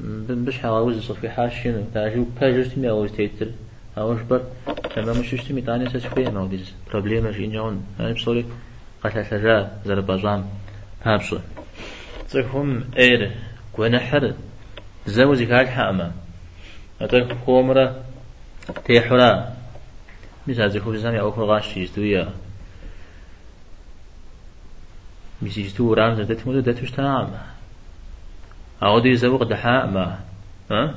[0.00, 3.48] بش حواوز صفي حاشين تاجو باجر تمي أو تيتر
[3.98, 4.42] أو شبر
[4.96, 8.44] لما مش تمي تاني وديز بروبليم مش إنجاون أنا بصوري
[9.04, 10.44] قتل سجا زربازان
[11.04, 11.38] هابصو
[12.30, 13.30] تهم إير
[13.72, 14.34] كونحر
[15.06, 16.12] زوجي كال حاما
[17.00, 17.36] أتر
[18.84, 19.56] تيحرا
[20.46, 22.28] مثال زي خوف زامي أو خغاش يستويا
[25.42, 27.30] ميسيستو رامز دتمو دتوش تمام
[28.82, 30.20] أودي زو قد حاء ما
[30.70, 30.94] ها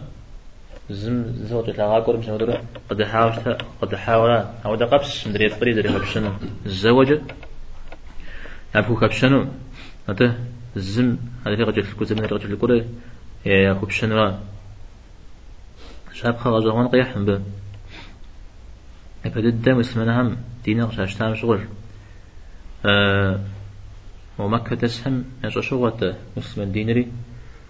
[0.89, 3.35] زم زو تلاقى قرب شنو دره قد حاوش
[3.81, 6.31] قد حاولا أو ده قبس مدري تقري دري خبشنو
[6.65, 7.19] الزوج
[8.75, 9.47] أبو خبشنو
[10.09, 10.35] هذا
[10.75, 12.85] زم هذا رجل الكوز من رجل الكورة
[13.45, 14.33] يا خبشنو
[16.25, 17.41] شاب خلاص زمان قيح به
[19.25, 21.59] يبدأ الدم اسمنا دينا شاشتام شغل.
[22.85, 23.39] أه
[24.39, 27.07] ومكة تسهم نشو شغلة مسلم دينري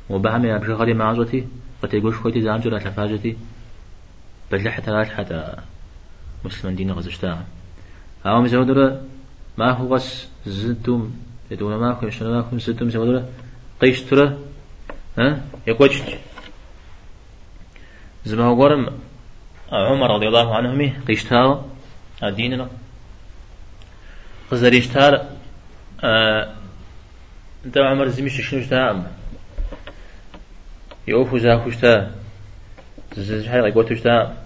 [0.09, 1.47] وبعمل أبجي غادي معزوتي
[1.83, 3.37] قد يقولش خويتي زامجو لا تفاجتي
[4.51, 5.55] بل حتى لا حتى
[6.45, 7.45] مسلم دين غزشتا
[8.25, 9.01] أو مزودرة
[9.57, 11.11] ما هو غس زدتم
[11.51, 13.29] يدون ما هو شنو ما هو زدتم مزودرة
[13.81, 14.37] قيش ترى
[15.17, 16.01] ها يقوش
[18.25, 18.89] زما قرم
[19.71, 21.61] عمر رضي الله عنه مي قيشتاو
[22.23, 22.67] ديننا
[24.51, 25.25] قزريشتار
[26.03, 26.53] آه
[27.65, 29.11] انت عمر زميش شنو شتا؟
[31.07, 32.11] يوفو زاكوشتا
[33.17, 34.37] زحي غيقوتوشتا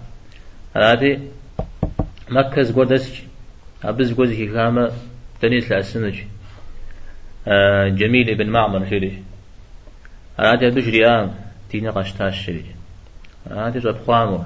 [0.76, 1.20] هذه
[2.28, 3.14] مكة زقور دسج
[3.84, 4.92] أبز قوزي كي كاما
[5.40, 6.22] تنيس لأسنج
[7.48, 9.12] آه جميل ابن معمر شريج
[10.38, 11.34] هذه أدوش ريام
[11.70, 12.64] تينا قشتاش شريج
[13.44, 14.44] Ати жап хламу.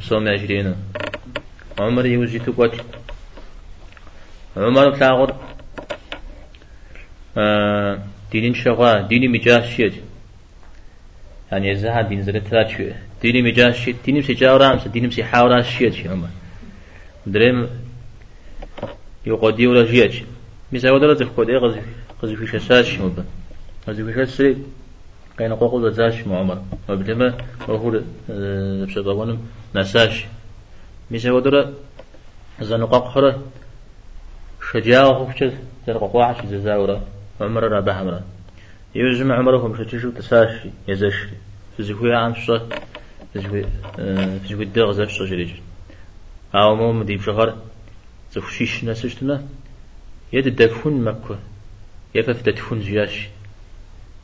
[0.00, 0.76] Сом ажрину.
[1.78, 2.74] Умар юз житу кот.
[4.54, 5.34] Умар тагур.
[8.30, 9.94] دین شغا دینی مجاز شید
[11.52, 12.64] یعنی زها دین زره ترا
[13.20, 16.08] دینی شید دینیم سی جاورا همسا سی حاورا شید چی
[17.32, 17.68] درم
[19.24, 20.24] یو قدی ورا جید چی
[20.70, 20.88] میسا
[25.32, 27.34] شسري كاين قوقو زاش معمر وبلما
[27.68, 28.00] وهو
[28.86, 29.38] بشبابونم
[29.74, 30.26] نساش.
[31.10, 31.72] مسا ودرا
[32.60, 33.42] زنقاق حرة
[34.72, 35.52] شجاعة خفشة
[35.86, 37.02] زنقاق واحد زاورا
[37.40, 38.22] عمر رابع عمره
[38.94, 41.28] يوجم عمرهم شتشو تساشي يزشي
[41.78, 42.58] زكويا عن شو؟
[43.34, 43.64] فجوي
[44.44, 45.50] فجوي الدغ زف شجريج
[46.54, 47.56] أو مو مدي بشغر
[48.32, 49.42] زفشيش نسجتنا
[50.32, 51.38] يد دفون مكة
[52.14, 53.28] يفف دفون زياش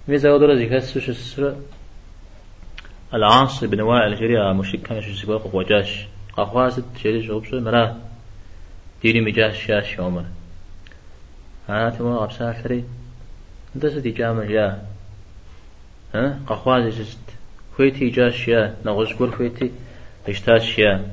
[0.08, 1.56] ميزا ودرا زي كسوش السر
[3.14, 6.06] العاص بن وائل جريا مشيك كان شو سباق وجاش
[6.38, 8.00] أخواسد جري جوبش مرا
[9.02, 10.24] ديري مجاش شاش عمر
[11.68, 12.84] ها تما أبسا حري
[13.76, 14.82] أنت سدي جامع يا.
[16.14, 17.18] ها؟ قخوازي جست
[17.76, 18.76] خويتي جاش يا.
[18.84, 19.70] نغز قول خويتي.
[20.28, 21.10] اشتاش يا.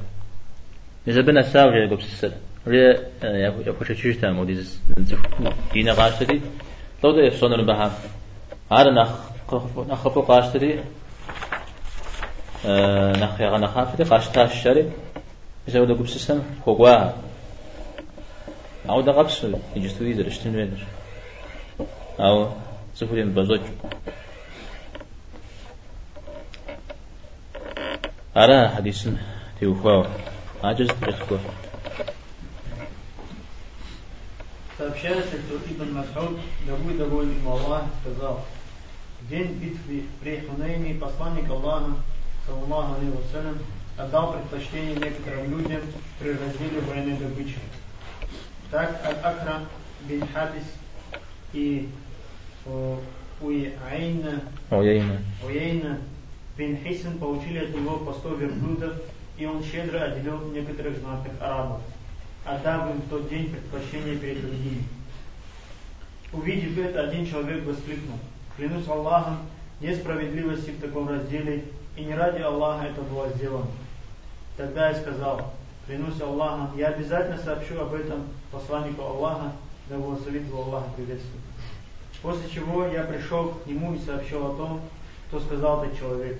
[1.08, 2.32] إذا بنا ساوجة يقول السر.
[2.68, 2.78] ري
[3.24, 4.64] يا خوش تشيش تامو دي
[5.74, 6.42] دينا قاشتري
[7.04, 7.92] لو ده يفصونر بها.
[8.71, 9.10] هذا نخ
[9.78, 10.84] نخبو قاشتري.
[12.65, 14.91] آه، نخيغا نخافتي قاشتا الشري
[15.67, 17.12] بزاودا قب سيستم كوغوا
[18.89, 20.84] عودا غبس يجستو يدر اشتن ويدر
[22.19, 22.49] أو
[22.95, 23.62] صفرين بزوج.
[28.38, 29.08] أرى حديث
[29.60, 30.06] تيوفاو
[30.63, 31.38] عجز تبتكو
[34.78, 38.43] فبشارة طيب، ابن مسعود لابد من والله تزار
[39.30, 41.96] день битвы при Хунейне посланник Аллаха,
[42.46, 43.58] саллаллаху алейхи вассалям,
[43.98, 45.82] отдал предпочтение некоторым людям
[46.20, 47.58] при разделе военной добычи.
[48.72, 49.68] Так Аль-Акрам
[50.02, 50.64] бин Хабис
[51.54, 51.90] и
[53.42, 55.22] Уяйна, Уяйна.
[55.44, 56.00] Уяйна
[56.58, 58.94] бин Хисен получили от него по 100 верблюдов,
[59.38, 61.82] и он щедро отделил некоторых знатных арабов,
[62.46, 64.84] отдав им в тот день предпочтение перед другими.
[66.32, 68.20] Увидев это, один человек воскликнул,
[68.58, 69.38] клянусь Аллахом,
[69.82, 71.65] несправедливости в таком разделе,
[71.96, 73.68] и не ради Аллаха это было сделано.
[74.58, 75.54] Тогда я сказал,
[75.86, 79.52] клянусь Аллахом, я обязательно сообщу об этом посланнику Аллаха,
[79.89, 81.41] да благословит его Аллаха приветствует.
[82.22, 84.82] После чего я пришел к нему и сообщил о том,
[85.28, 86.38] что сказал этот человек.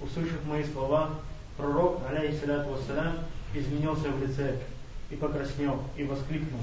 [0.00, 1.10] Услышав мои слова,
[1.56, 3.14] пророк, алейхиссалату вассалям,
[3.52, 4.56] изменился в лице
[5.10, 6.60] и покраснел, и воскликнул.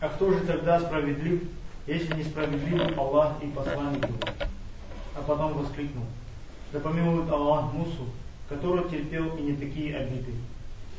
[0.00, 1.42] А кто же тогда справедлив,
[1.86, 4.18] если несправедлив Аллах и посланник его.
[5.14, 6.04] А потом воскликнул,
[6.72, 8.06] да помилует Аллах Мусу,
[8.48, 10.32] который терпел и не такие обиды.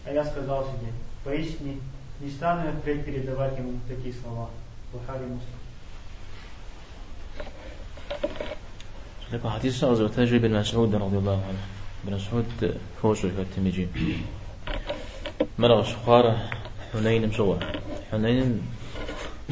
[0.06, 0.92] А я сказал себе,
[1.24, 1.78] поистине,
[2.20, 4.50] не стану я впредь передавать ему такие слова.
[4.92, 5.58] Бухари Муслим.
[9.30, 9.50] Dakle,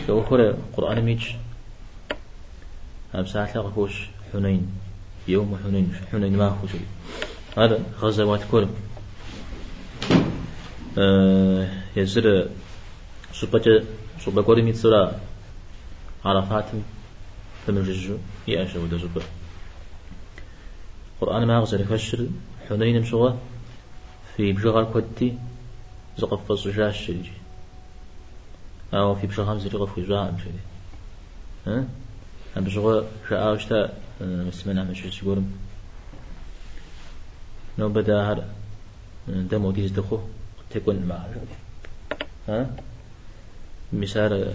[0.10, 1.24] لو خورة قرآن ميج
[3.16, 4.72] أم ساعة لغة فوش حنين
[5.28, 6.70] يوم حنين حنين ما خوش
[7.58, 8.68] هذا غزوات كل
[10.98, 12.50] آه يزر
[13.34, 13.84] سبجة
[14.26, 15.20] سبجة ميتسرا
[16.26, 16.66] عرفات
[17.68, 19.24] تمججو يأشى ودا زبر
[21.22, 22.28] قرآن ما غزر يفشر
[22.70, 23.36] حنين مشوى
[24.38, 25.38] في بجغر كودتي
[26.18, 27.32] زقف فصجاش شريجي.
[28.96, 30.52] أو في بجغر همزة لغف وجاء مشري
[31.68, 31.86] ها؟
[32.58, 35.58] أم بجغر شاء مسمنا مش يقولون
[37.80, 38.44] نو بدا هر
[39.28, 40.20] دمو ديز دخو
[40.70, 41.26] تكون مع
[42.48, 42.70] ها؟
[43.94, 44.54] مثال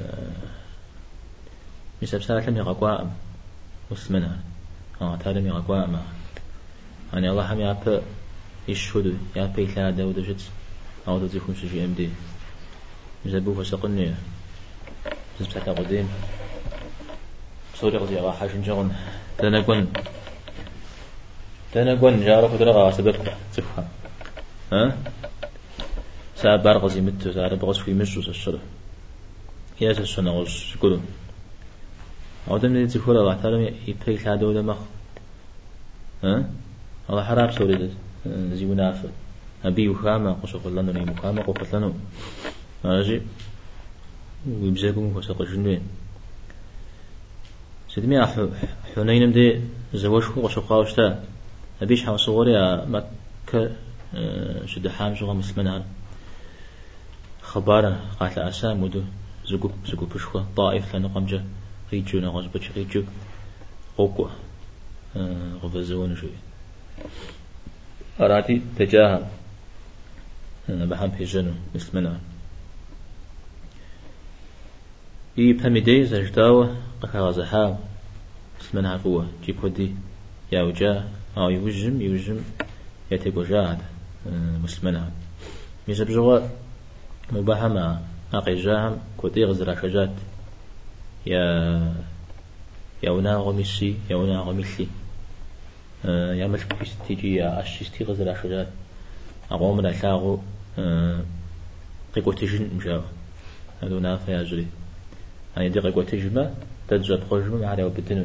[2.02, 2.98] مثال سالة لم يقوا
[3.90, 4.38] مسمنا
[5.00, 6.02] ها تعلم يقوا ما
[7.12, 8.02] يعني الله هم يعب
[8.68, 10.50] يشهد يعب إلا داود جت
[11.08, 12.10] أو دو تكون شيء أم دي.
[15.44, 16.08] ساعة قديم
[17.74, 18.92] سوري قضي أغا حاجن جغن
[19.40, 19.86] دانا قن
[21.74, 23.16] دانا قن جارة خدرة سبب.
[23.56, 23.84] تفهم
[24.72, 24.96] ها؟
[26.36, 28.60] ساعة بارغزي متو ساعة بغز في مجوز الشرف
[29.80, 31.04] يا سنة غش يقولون
[32.50, 34.76] أو دم ندي تقول الله تعالى يبقي كلا ولا مخ.
[36.24, 36.44] ها؟
[37.10, 37.88] الله حرام سوري ده
[38.26, 39.10] زي منافق
[39.64, 41.92] أبي وخامة قصق لنا نيم وخامة قصق لنا
[42.84, 43.20] ماشي.
[44.48, 45.82] ويبزاكم قصق جنوين.
[47.88, 48.26] سيدمي
[48.96, 49.60] حنين دي
[49.94, 51.24] زواج خو قصق قاوشتا
[51.82, 53.70] أبيش حوا صوري مكة
[54.66, 55.84] شد حام شغل مسلمان
[57.42, 59.02] خبارة قاتل أسام ودو
[59.46, 61.42] زقوب زقوب بشخة طائف لنا قمجة
[61.92, 63.02] غيجو نغز بچ غيجو.
[63.98, 64.28] قوكو
[65.62, 66.30] غفزون شوي.
[68.20, 69.26] أراتي تجاهل
[70.68, 72.20] بحم هجنو مسلمنا
[75.38, 77.76] إي بحمي دي زجداوة قكا غزحاو
[78.60, 79.94] مسلمنا قوة جيب ودي
[80.52, 82.40] يا وجا أو يوجم يوجم.
[83.10, 83.78] يتيقو جاهد
[84.62, 85.10] مسلمنا.
[85.88, 86.38] ميزا بجوا
[87.32, 88.00] مباحمة
[88.34, 90.10] أقي جاهم كوتي غزرا شجات.
[91.26, 91.94] يا
[93.02, 94.86] يا ونا غمشي يا ونا غمشي
[96.04, 96.60] يعمل
[97.08, 98.66] تيجي أشيستي غزل أشجار
[99.50, 100.40] أقوم من أشاغو
[102.14, 103.02] قيقو تجن مشاغ
[103.82, 104.66] هذا نافع يجري
[105.56, 106.50] أنا دي قيقو تجمع
[106.88, 108.24] تجد خجمة مع على وبدنو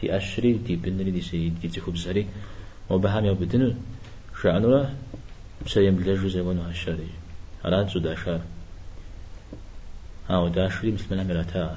[0.00, 2.26] تي أشري تي بنري دي سي دي تخو بزاري
[2.90, 3.74] وبهم يوبدنو
[4.42, 4.86] شعنو
[5.66, 7.08] سيم بلجو زي ونو هالشاري
[7.64, 8.40] أراد زود أشار
[10.30, 11.76] أو داشري مسلمنا مراتا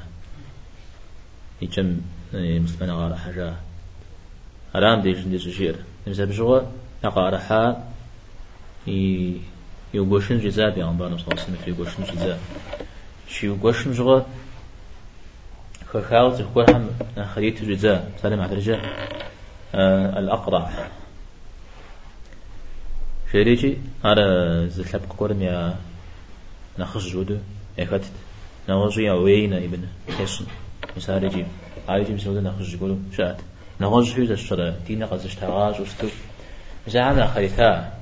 [1.62, 2.02] يجم
[2.34, 3.54] مسلمنا غار حاجة.
[4.76, 5.76] أرام دي سجير
[6.08, 6.60] نمسا بجوا
[7.04, 7.84] نقا رحا
[9.94, 11.58] يوغوشن جزا بي أنبانا صلى الله عليه وسلم.
[11.68, 12.40] يوغوشن جزا
[13.30, 14.22] شي يوغوشن جوا
[15.94, 16.90] تخور هم
[17.36, 18.80] خريت جزا سلام على الرجاء
[19.76, 20.70] آه الأقرع.
[23.34, 25.76] شريجي على زلاب قرم يا
[26.80, 27.38] نخش جودو
[27.78, 28.12] يكتت
[28.70, 29.88] نغزو يا وينا ابن
[30.20, 30.46] حسن
[30.98, 31.46] مثال جي
[31.90, 33.38] عايجي مسودا نخش جودو شات
[33.82, 36.08] نغزو هيدا الشرع دينا قزش تغاز وستو.
[36.88, 37.94] زعنا خريتا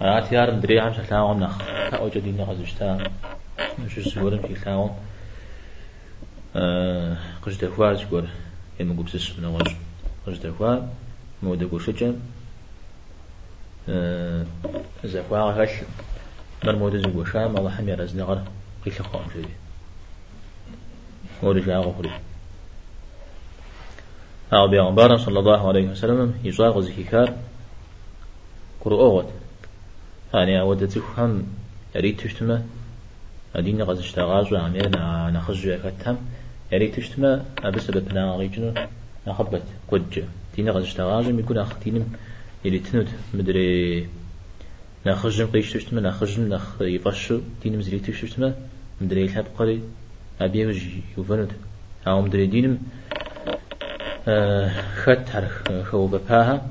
[0.00, 1.62] أنا تيار مدري عم شتلاهم نخ.
[1.94, 3.10] أوجد دينا قزش تا
[3.78, 4.90] مش سورم في تلاهم
[7.42, 8.24] قش دفوار شكور
[8.80, 9.74] يم قبسش من غزو
[10.26, 10.88] قش دفوار
[11.42, 12.16] مودا قوشجن
[15.04, 15.70] زفوا هش
[16.64, 18.42] مرمود زوجو شام الله حمي رزنا غر
[18.84, 19.54] قيل خام شدي.
[21.42, 22.10] ورجع غفري.
[24.52, 27.32] أو بيغمبار صلى الله عليه وسلم يصاغ زكيكار
[28.80, 29.26] قرؤ أغد
[30.34, 31.46] يعني أود تفهم
[31.96, 32.64] أريد تشتمه.
[33.56, 34.90] أدين غز اشتغاز وعمير
[35.30, 35.66] نخز
[36.72, 38.74] يكتهم أريد تشتمه أبسبب ناغيجنو
[39.26, 40.24] نخبت قد
[40.56, 42.06] دين غز اشتغاز يكون أختينم
[42.64, 44.08] يلي تنود مدري
[45.06, 48.54] نخرج قيش تشتما نخرج نخ يفشو دين مزري تشتما
[49.00, 49.82] مدري يلحب قري
[50.40, 51.52] أبي وجي يفند
[52.06, 52.78] أو مدري دينم
[55.02, 56.66] خت حرخ خو بفاها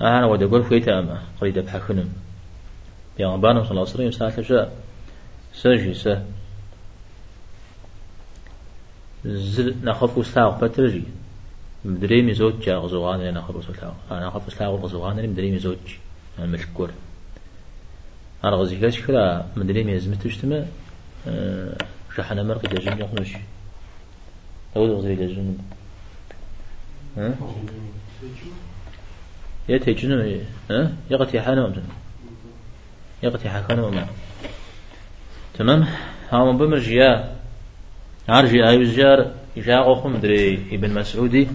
[0.00, 2.08] أنا ودا قول فيتا أما قريد بحخنم
[3.20, 4.30] أبانا صلى الله عليه وسلم ساعة
[5.92, 6.22] سه
[9.24, 11.02] زل نخاف وساق بترجي
[11.84, 15.76] مدري مزوج جا غزوان أنا خاف وساق أنا خاف وساق غزوان مدري مزوج
[16.38, 16.90] ملكور
[18.44, 20.66] أنا غزي كاش كلا مدري ميزمت تشتما
[22.16, 23.32] شحنا مرق دجن يخنوش
[24.76, 25.58] أول غزي دجن
[27.16, 27.34] ها
[29.68, 31.82] يا تجن ها يقتي حنا ممتن
[33.22, 34.06] يقتي حكنا ما
[35.54, 35.86] تمام؟
[36.30, 37.37] ها من بمرجيا
[38.28, 41.48] عرجي أي وزجار جاء قوم مدري ابن مسعودي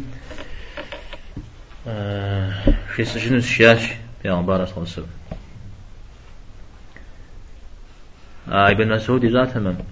[2.95, 3.85] في سجن الشاش
[4.21, 5.07] في أخبار صلى الله عليه وسلم.
[8.49, 9.83] آه ابن مسعود ذات من؟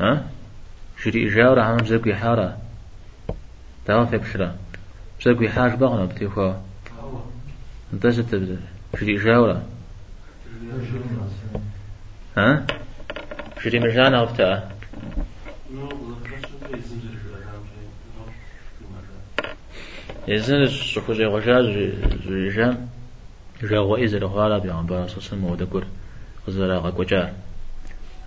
[0.00, 0.24] ها؟
[1.02, 2.58] شري إجارة عم زكي حارة
[3.86, 4.56] تعرف بشرا
[5.22, 6.54] زكي حاج بغنا بتيخوا
[7.92, 8.60] انت ستبدأ
[9.00, 9.62] شري إجارة
[12.36, 12.66] ها؟
[13.62, 14.68] شري مجانا وفتاة.
[20.28, 21.66] يزن الشخوز يغجاز
[22.26, 22.88] جيجان
[23.62, 25.84] جاغو إزر غالا بيان بارا سسن مودكور
[26.48, 27.32] غزرا غاكوجار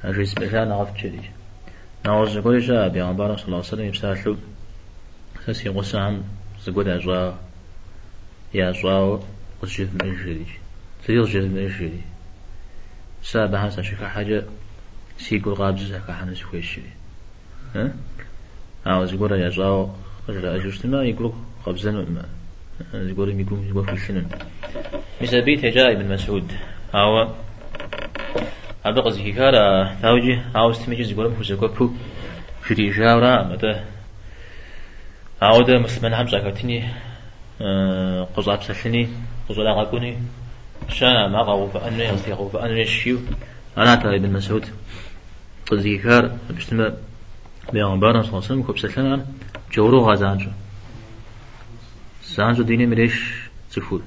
[0.03, 1.21] أجيس بجان غف جدي
[2.05, 4.37] نعوز قول جاء بيان بارا صلى الله عليه وسلم يبسالو
[5.45, 6.23] سسي غسام
[6.63, 7.31] زقود أجوا
[8.53, 9.19] يا أجوا
[9.63, 10.45] غسجف من الجدي
[11.05, 12.01] تريد جف من الجدي
[13.23, 14.43] سابا هاسا شكا حاجة
[15.17, 16.79] سيقول غابز زكا حنس خويش
[17.75, 17.93] ها
[18.85, 19.87] يقول يا أجوا
[20.29, 21.33] غجر أجوشتما يقول
[21.65, 21.95] خبزن
[22.93, 24.25] يقول يقول يقول في سنن
[25.21, 26.51] مثل بيت جاء ابن مسعود
[26.93, 27.29] هاو
[28.85, 31.89] هذا قصدي كارا تاوجي هاو استمجي يقول مخزكو بو
[32.67, 33.83] شري جاورا متى
[35.41, 36.83] هاو ده مسلمان هم زكاتني
[38.35, 39.09] قصاب سلني
[39.49, 40.17] قصلا غاكوني
[40.89, 43.19] شانا ما غاو فأنه يغزي غاو فأنه يشيو
[43.77, 44.65] أنا تا ابن مسعود
[45.71, 46.97] قصدي كار بشتما
[47.73, 49.25] بيغمبارا صلى الله عليه وسلم كوب سلنا
[49.73, 50.51] جورو غازانجو
[52.23, 53.15] زانجو ديني مريش
[53.71, 54.01] تفول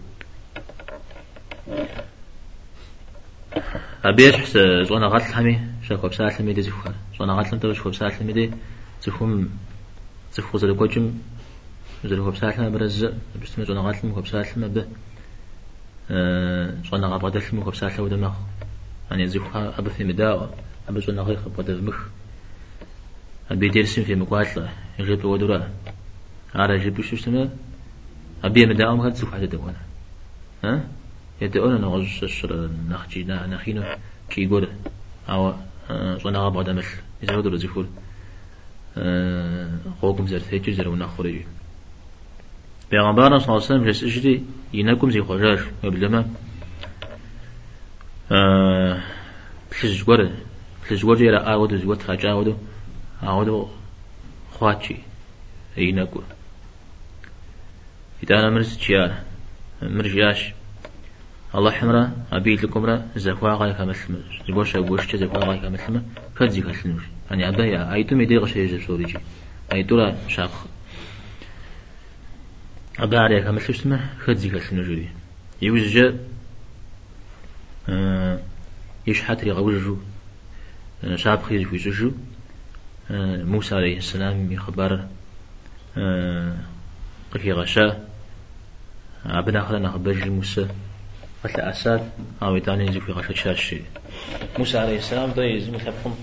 [4.05, 8.13] أبيش حس زونا غاتل حمي شاكو بسال حمي دي زفوان زونا غاتل تبش كو بسال
[8.13, 8.51] حمي دي
[9.03, 9.59] زفوم
[10.33, 11.19] زفو زلو كوجم
[12.05, 13.05] زلو بسال حمي برز
[13.43, 14.87] بستمي زونا غاتل مكو بسال حمي به.
[16.91, 18.35] زونا غابغدل مكو بسال حمي دماغ
[19.11, 20.55] يعني زفو أبا في مداوة
[20.89, 21.99] أبا زونا غير خبغدل مخ.
[23.51, 24.69] أبي درسم في مقاتلة
[24.99, 25.71] يجيب ودرا
[26.55, 27.51] على يجيب شو اسمه
[28.45, 29.81] أبي مداوم هاد زفو حتى دوانا
[30.65, 30.89] ها؟
[31.41, 33.83] يدعون نغز الشر نخجي نخينو
[34.31, 34.69] كي يقول.
[35.29, 35.55] أو
[36.19, 36.87] صنع غاب غدا مش
[37.23, 37.87] يزود رزيفول
[40.03, 41.37] قوكم زر ثيجي زر ونخرج
[42.91, 44.45] بيغمبارنا صلى الله عليه وسلم جس إجري
[44.75, 46.27] ينكم زي خجاج يبلما
[48.33, 49.03] آه
[49.81, 50.31] تلزجور
[50.89, 52.33] تلزجور يلا آودو زيوت خاجا
[53.23, 53.69] آودو
[54.53, 54.97] خواتشي
[55.77, 56.23] ينكو
[58.23, 59.15] إذا أنا مرز جيار
[59.83, 60.53] مرجاش
[61.55, 66.03] الله حمرا أبي لكم را زخوا غاي كمثل زبوش أقوش زخوا غاي كمثل
[66.39, 69.19] كذي كسلنوش يعني عبدا أيتو ميدي غشي يجب سوريجي
[69.73, 70.51] أيتو را شاخ
[72.99, 75.07] أبدا عليك كمثل شتما كذي كسلنوش
[75.63, 76.29] يوجد
[77.89, 78.41] آه
[79.07, 79.97] يشحت لي غوجو
[81.05, 82.13] آه شاب خير في جوجو
[83.45, 85.05] موسى عليه السلام بخبر
[85.99, 86.57] آه
[87.35, 88.05] قفي غشا.
[89.27, 90.69] أبنا خلنا خبر موسى.
[91.45, 92.11] قتل أساد
[92.43, 93.81] أو يتاني يزيك في غشا شاشي
[94.59, 96.17] موسى عليه السلام ده يخبهم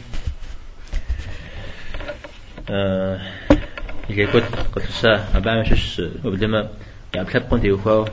[2.69, 3.21] آه
[4.09, 6.69] اللي كنت قتل سا أبا مشش وبدما
[7.15, 8.07] يعني بحب قنت يوفاو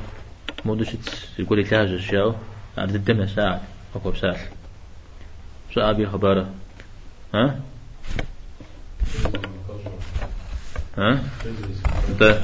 [0.65, 2.35] مودشت يقول لك لاجة شاو
[2.79, 3.61] عبد الدم ساعة
[4.07, 4.37] بسال
[5.75, 6.51] شو أبي خبره؟
[7.35, 7.61] ها؟
[10.99, 11.21] ها؟
[12.21, 12.41] ده.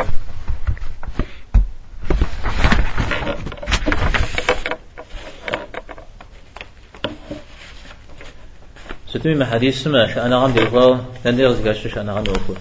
[9.09, 12.57] ستمي ما حديث سمع أنا غام ديرفاو لن يرزق الشش أنا غام ديرفاو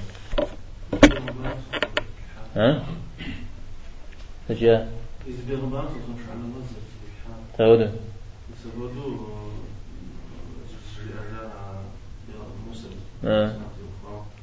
[2.55, 2.83] ها؟
[4.49, 4.87] تجاه
[7.57, 7.91] تعود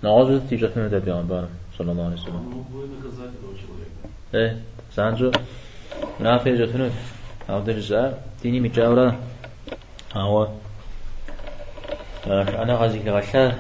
[0.05, 1.49] نعوذ في مدى بيغمبار
[1.79, 2.65] صلى الله عليه وسلم.
[4.35, 4.61] إيه
[4.97, 5.31] سانجو
[6.21, 6.93] نافع جتنود
[7.51, 9.19] أو درجة ديني مجاورة
[10.17, 10.49] هو
[12.27, 13.59] أنا غازي لغشا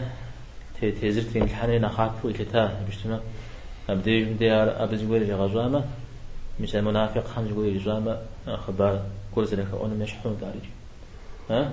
[0.80, 3.20] تيزرت في الحنين نخاف وإلتا بشتما
[3.90, 5.84] أبدي بدي أبز لي غزوامة
[6.60, 8.18] مثل منافق خمس يقول لي غزوامة
[8.66, 9.00] خبر
[9.34, 10.66] كل ذلك أنا مشحون دارج
[11.50, 11.70] ها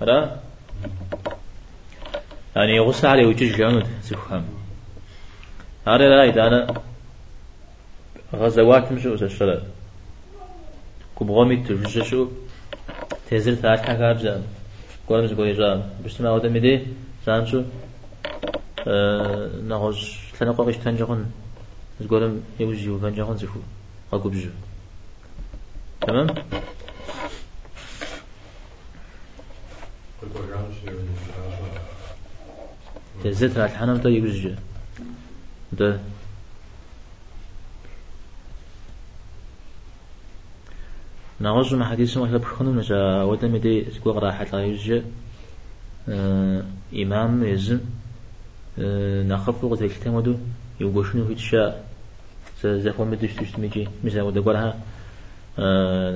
[0.00, 0.40] را
[2.56, 4.44] يعني يغص عليه جانود سفهم
[5.86, 6.74] هذا لا إذا أنا
[8.34, 9.62] غزوات مشو سشرة
[11.18, 12.28] كبغامي تجشو
[13.30, 14.42] تزر ثلاث حاجات جام
[15.08, 16.86] قول مش قوي جام بس ما هذا مدي
[17.26, 17.62] زانشو
[19.70, 19.98] نغز
[20.38, 21.32] ثنا قاقش تنجحون
[22.10, 23.60] قولم يوجي وفنجحون زفو
[24.12, 24.50] أقول بجو.
[26.00, 26.26] تمام؟
[33.24, 34.54] تزت على الحنم تو يوجي
[35.72, 36.00] ده.
[41.40, 43.22] نغز ما حديث ما كتب خنو نجا.
[43.22, 45.02] ودم دي سكوا راحة لا يوجي
[46.94, 47.80] إمام يزن
[49.28, 50.36] نخف وقت الكتاب ودو
[50.80, 51.84] يوجشنو في تشاء
[52.64, 54.80] زفوا مدش تشتميجي مثلا ودا قولها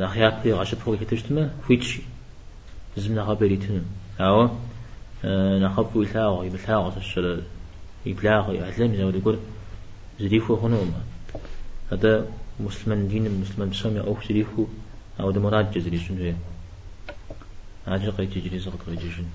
[0.02, 2.02] نخيات في عشب فوق كتشتمه في تشي
[2.96, 3.82] زمنا خبريتنا
[4.20, 4.50] أو
[5.23, 7.43] نخف إلهاغ يبلغ تشل
[8.05, 9.39] يبلغ يعلم زي ودا قول
[10.19, 11.01] زريفو هنوما
[11.91, 12.27] هذا
[12.59, 14.65] مسلمان دين مسلمان بسمي أو زريفو
[15.19, 16.35] أو ده مراد جزري شنو هي
[17.87, 19.29] عاجل قيت تجري زغط قيت جن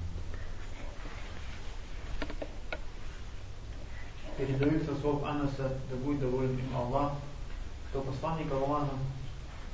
[4.37, 7.12] Передаются слов Анаса, да будет доволен им Аллах,
[7.91, 8.97] что посланник Аллаха,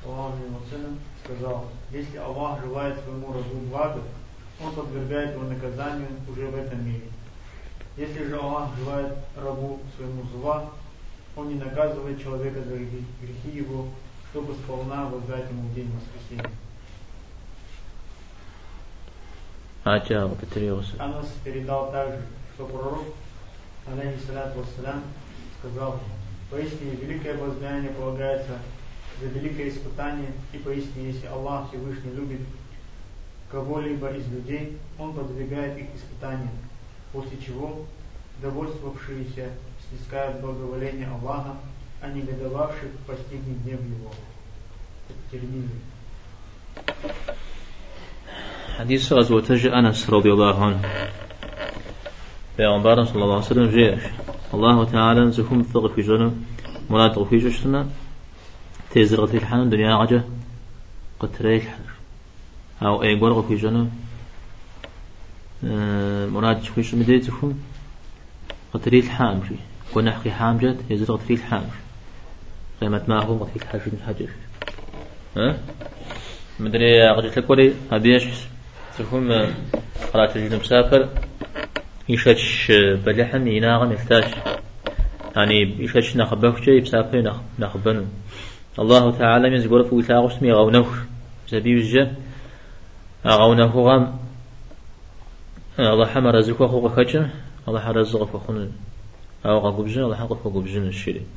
[0.05, 4.03] Аллаху его сыном, сказал, если Аллах желает своему рабу блага,
[4.64, 7.10] он подвергает его наказанию уже в этом мире.
[7.98, 10.72] Если же Аллах желает рабу своему зла,
[11.36, 13.88] он не наказывает человека за грехи его,
[14.32, 16.52] чтобы сполна воздать ему в день воскресения.
[19.84, 20.94] Ача, повторился.
[21.00, 22.22] Анас передал также,
[22.56, 23.06] что пророк,
[23.86, 25.04] алейхиссалату вассалям,
[25.60, 26.00] сказал,
[26.50, 28.60] поистине великое воздаяние полагается
[29.22, 32.42] за великое испытание, и поистине, если Аллах Всевышний любит
[33.55, 36.51] кого-либо из людей, Он подвигает их испытаниям,
[37.13, 37.85] после чего
[38.43, 39.51] довольствовавшиеся
[39.89, 41.57] снискают благоволение Аллаха,
[42.01, 44.11] а негодовавших постигнет гнев его.
[45.11, 45.69] الترمذي
[48.79, 49.45] حديث غزوة
[49.79, 50.83] أنس رضي الله عنه
[52.59, 54.03] پیغمبر صلى الله عليه وسلم جيش
[54.55, 56.33] الله تعالى زكم ثق في جنة
[56.91, 57.87] مناطق في جشتنا
[58.91, 59.71] تزرق في الحنم
[62.82, 63.90] دنيا عجة قد تريح أو أي قرق في جنة
[66.34, 66.84] مناطق في
[68.84, 69.56] تريد حامشي
[69.96, 71.74] ونحقي حامجت يزرق في الحامش
[72.82, 74.28] قيمة ما هو في الحاجة الحجر
[75.38, 75.58] ها
[76.60, 78.24] مدري قد تلقولي هبيش
[78.98, 79.54] تفهم
[80.14, 81.10] قرات الجنوب مسافر
[82.10, 82.72] يشتش
[83.06, 84.24] بلحم يناغم يحتاج
[85.36, 88.06] يعني يشش نخبه شيء بسافر نخبنه
[88.80, 90.88] الله تعالى من زقور فوق تاغش مي غونوش
[91.50, 92.16] زبيب الجا
[93.26, 94.20] غونه غام.
[95.80, 97.30] الله حمر رزقه خو خجن
[97.68, 98.72] الله حرزق فخون
[99.46, 101.34] أو غبجن الله حق فغبجن الشريك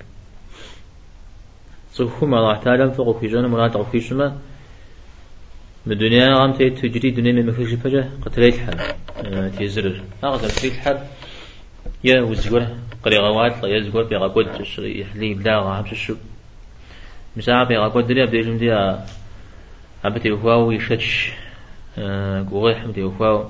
[1.93, 4.39] صفهم الله تعالى فوق في جنة مراد في شما.
[5.87, 8.79] الدنيا غام تجري دنيا من مخرج فجأة قتلت حال
[9.57, 11.07] تيزرر أغزر تريد حال
[12.05, 12.67] يا وزقور.
[13.05, 14.47] قريغوات لا يزقور بيغا قد.
[14.79, 16.15] يحلي بلا غام شو
[17.37, 18.07] مساعة بيغا قد.
[18.07, 18.73] دري أبدي جم دي
[20.05, 20.71] أبتي وفاو
[21.99, 23.45] يشتش قوغيح مدي وفاو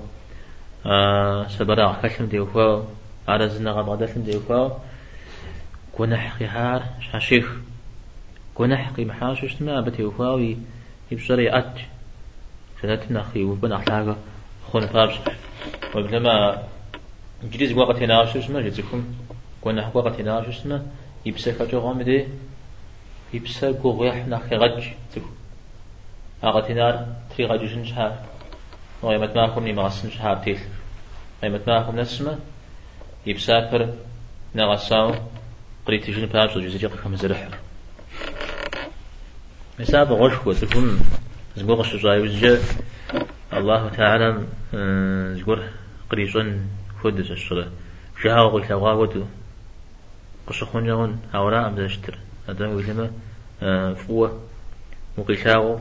[1.48, 2.84] سبرا خشم دي وفاو
[3.28, 4.72] على زنا غام غدلم دي وفاو
[5.92, 6.82] كون حقي حار
[7.12, 7.52] شاشيخ
[8.54, 10.54] كون حقي محاشش ما أبتي وفاو
[11.10, 11.80] يبشري أتش
[12.82, 14.16] شناتنا خي وبنا أحلاقة
[14.72, 15.14] خون فابش.
[15.94, 16.62] وبلما
[17.44, 19.04] جريز وقت هنا شو اسمه جيتكم
[19.60, 20.82] كنا وقت هنا شو اسمه
[21.26, 22.26] يبسا كاتو غامدي
[23.34, 24.84] يبسا قوغيح نخي غج.
[25.14, 25.26] تكو
[26.44, 28.16] أغت هنا تري غجوشن شهر
[29.02, 30.58] ويمت معكم ني مغسن شهر تيل
[31.42, 32.38] ويمت معكم نسمة
[33.26, 33.94] يبسا فر
[34.54, 35.14] نغساو
[35.86, 37.48] قريت جن بابش جزيجي قم زرح
[39.78, 41.00] مسابة غشكو تكون
[41.56, 42.58] زبوغ الشجاع وزجا
[43.52, 44.44] الله تعالى
[45.38, 45.62] زبور
[46.10, 46.68] قريشون
[47.02, 47.66] خدس الشرع
[48.22, 49.24] شهاو قلت أغا ودو
[50.46, 52.18] قشخون جاون أورا أم دشتر
[52.48, 53.10] هذا ويلما
[53.94, 54.40] فوة
[55.16, 55.78] وقيشاو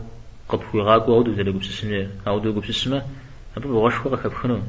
[0.49, 3.05] قد في غاقو أودو ذلك بسسنة أودو بسسمة
[3.57, 4.59] أبو بغشكو كبخنو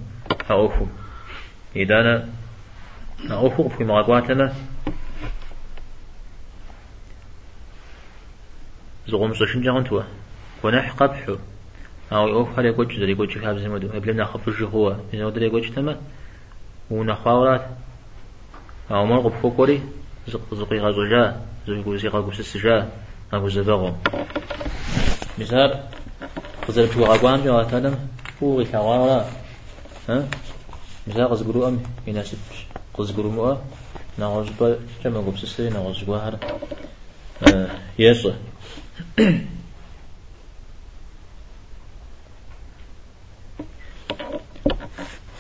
[0.50, 0.86] أوفو.
[1.76, 2.28] إذا أنا
[3.30, 3.68] أوفو.
[3.68, 4.54] في مغاقواتنا
[9.08, 10.02] زغم سوشن جاون توا.
[10.64, 11.36] ونح قبحو.
[12.12, 15.64] أو يوف هذا يقول جزء يقول شيء هذا مدو قبل نخف الجهوة من هذا يقول
[15.74, 15.96] تما.
[16.90, 17.68] ونخاورات
[18.90, 19.82] أو ما قب فوقري
[20.28, 22.88] زق زقي غزوجا زق زقي غزوج السجا
[23.32, 23.92] أبو زبغو
[25.38, 25.80] مثال
[26.68, 28.08] خزر شو غوام جو أتلم
[28.40, 29.30] فوق الحوارا
[30.08, 30.28] ها
[31.06, 32.38] مثال غزقرو أم يناسب
[32.98, 33.56] غزقرو مؤ
[34.18, 36.38] نغزبا جمع قب سسري نغزبا هر
[37.98, 38.34] يسوع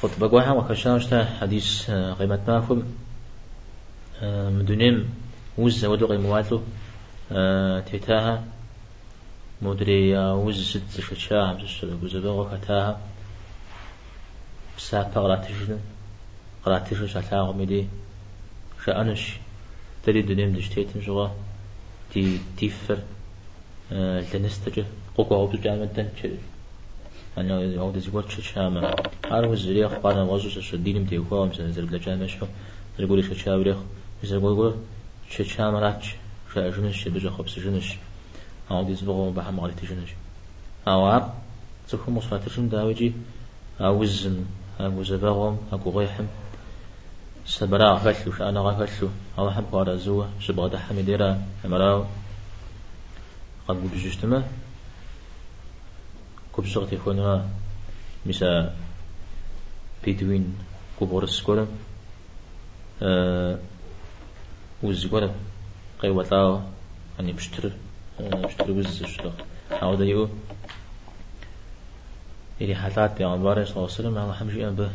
[0.02, 2.82] خطبة قوها وخشاشتا حديث قيمة مافل
[4.58, 5.10] مدنيم
[5.58, 6.62] وز ودو قيمواتلو
[7.90, 8.44] تيتاها
[9.62, 13.00] مدري وز ست شتشاها بسشتا بزبغو كتاها
[14.76, 15.78] بسافة قراتشن
[16.64, 17.86] قراتشن شتاها مدي
[18.84, 19.36] شأنش
[20.02, 21.28] تري دنيم دشتيتن جوا
[22.12, 22.98] تي تيفر
[24.34, 24.84] لنستجه
[25.16, 26.38] قوقو بجامة دنشري
[27.38, 32.26] أنا يعود زوج شامة عارف الزريخ قارن وزوج الشدين متي هو مثلا زر بلا جامع
[32.26, 32.46] شو
[32.98, 33.76] يقول لك شاوريخ
[34.24, 34.74] مثلا يقول
[35.32, 36.14] يقول شامة راتش
[36.54, 37.96] شا جنش بجا خبز جنش
[38.70, 40.10] عود يزبغو بحم غلط جنش
[40.88, 41.34] أو عب
[41.88, 43.12] تكون مصفات جن داوجي
[43.80, 44.44] أوزن
[44.80, 46.26] أو زبغهم أو غيحم.
[47.46, 49.08] سبرا غفلو شأنا غفلو.
[49.38, 52.04] أو حم قارا زوا شبغا دحم ديرا أمراو
[53.68, 54.44] قد بجشتما
[56.56, 57.48] كبسغت يكونها
[58.26, 58.74] مسا
[60.04, 60.58] بيدوين
[61.00, 61.68] كبورس كورم.
[63.02, 63.58] أه
[64.82, 65.34] وزكورم
[65.98, 66.60] قي وطاو
[67.20, 67.72] أني بشتر
[68.20, 69.32] بشتر وز شتر.
[69.70, 70.28] عودة يو
[72.60, 74.90] إلي حالات بيغمبار صلى الله عليه وسلم الله حمشي أنبه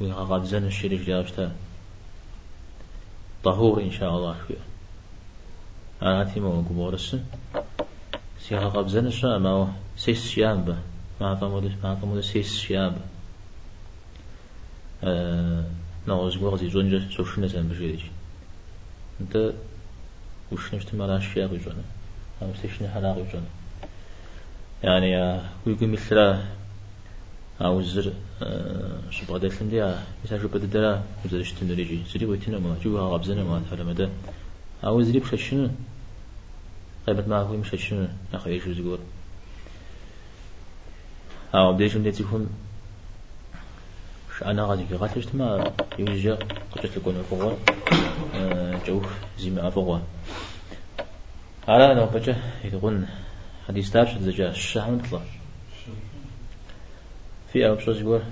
[0.00, 1.52] ويغاقات زن الشريك جابشتا
[3.44, 4.64] طهور إن شاء الله شوية.
[6.02, 7.16] أنا تيمو كبورس
[8.40, 10.78] سيغا قبزن الشاء ما سيس شيان به.
[11.20, 12.96] ما فمود ما فمود سيس شياب
[15.04, 15.64] آه
[16.08, 18.10] نوز غوغ زي زونجا سوشنا زين بجيجي
[19.20, 19.52] أنت
[20.52, 21.84] وش نشت مرا شياب يجونا
[22.42, 23.50] أو سيشنا حلاق يجونا
[24.82, 26.38] يعني ويقول مثل
[27.60, 28.12] أو زر
[29.28, 33.62] بعد الفيلم دي مثلا بدي درا وزر اشتن دريجي زري ويتنا ما جوا غابزنا ما
[33.70, 34.08] تعلم ده
[34.84, 35.70] أو زري بششنا
[37.06, 38.98] قيمة ما هو مش شنو؟ يا أخي إيش يقول
[41.54, 42.48] أو بديش من تكون
[44.42, 46.38] أنا غادي في غاتش تما يوجا
[46.72, 47.52] قلت لكم فوا
[48.86, 49.06] جوف
[49.38, 49.98] زي ما فوا
[51.68, 53.04] على أنا بجا آه، يقول
[53.68, 55.20] حديث تابش دجا الشهم طلع
[57.52, 58.22] في أبو شو يقول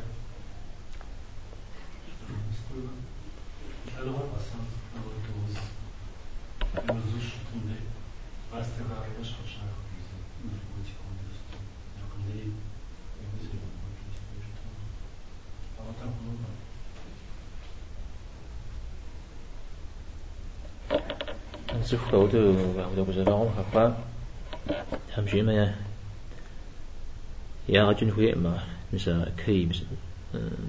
[21.93, 22.39] زفوا ودو
[22.93, 23.97] ودو بزرعهم خفا
[25.17, 25.75] همشي ما
[27.69, 28.59] يا رجل هو ما
[28.93, 29.85] مثل كي مثل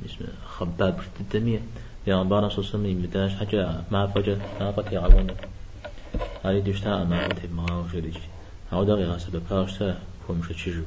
[0.05, 1.61] مثل خباب الدمية
[2.07, 5.35] يا عليه وسلم بداش حاجة ما فجأة ما فجأة عونا
[6.43, 7.81] هذه دشتا ما قلت ما هو
[8.71, 9.99] هذا غير سبب كاشتا
[10.29, 10.83] هو مش تشجو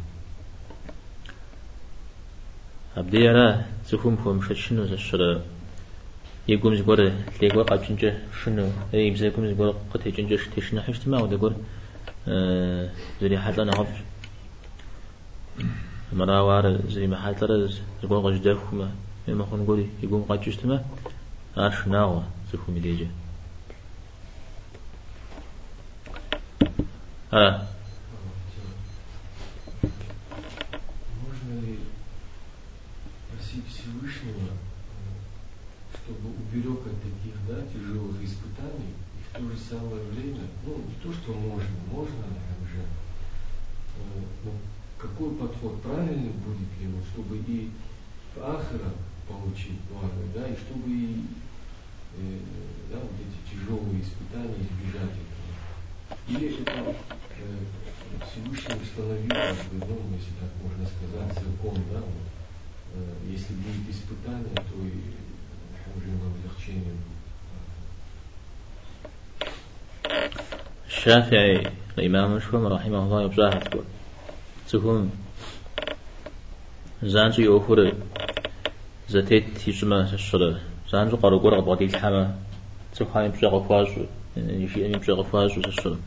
[2.97, 5.41] أبدي أنا زخم هو مش تشنو زشرة
[6.48, 11.38] يقوم زقور تلاقوا قابشنجة شنو أي بزي يقوم زقور قد هيجنجة شتشنا حشت ما وده
[11.42, 11.54] قول
[13.22, 14.02] زري حتى أنا عف
[16.14, 18.92] مرا وار زري ما حتى رز زقور قج دافكما
[19.28, 20.86] ما خون قولي يقوم قد جستما
[21.58, 22.22] عارش ناوا
[22.54, 23.08] زخم يديجه
[27.34, 27.68] آه
[31.24, 31.80] Можно ли
[33.30, 34.52] просить Всевышнего,
[36.07, 40.95] чтобы уберег от таких да, тяжелых испытаний, и в то же самое время, ну, не
[41.03, 42.23] то, что можно, можно,
[42.63, 42.87] уже,
[44.45, 44.53] но
[44.99, 47.71] какой подход правильный будет ли, вот, чтобы и
[48.37, 48.95] Ахара
[49.27, 51.25] получить благо, да, и чтобы и
[52.19, 52.39] э,
[52.93, 55.51] да, вот эти тяжелые испытания избежать этого.
[56.29, 56.95] Или это
[57.35, 57.59] э,
[58.31, 62.31] Всевышний установил, как бы, ну, если так можно сказать, закон, да, вот,
[62.95, 65.26] э, если будет испытание, то и
[65.97, 66.99] powinno odlechcieniem.
[70.87, 73.85] الشافعي الإمام مشكم رحمه الله يبزاه تقول
[74.69, 75.11] تكون
[77.03, 77.93] زانج يوفر
[79.09, 80.61] زتيت تيجما الشرة
[80.93, 82.35] زانج قرقور قبضي الحما
[82.97, 84.03] تخايم بزاق فاجو
[84.37, 85.99] يعني يشي أمي بزاق فاجو الشرة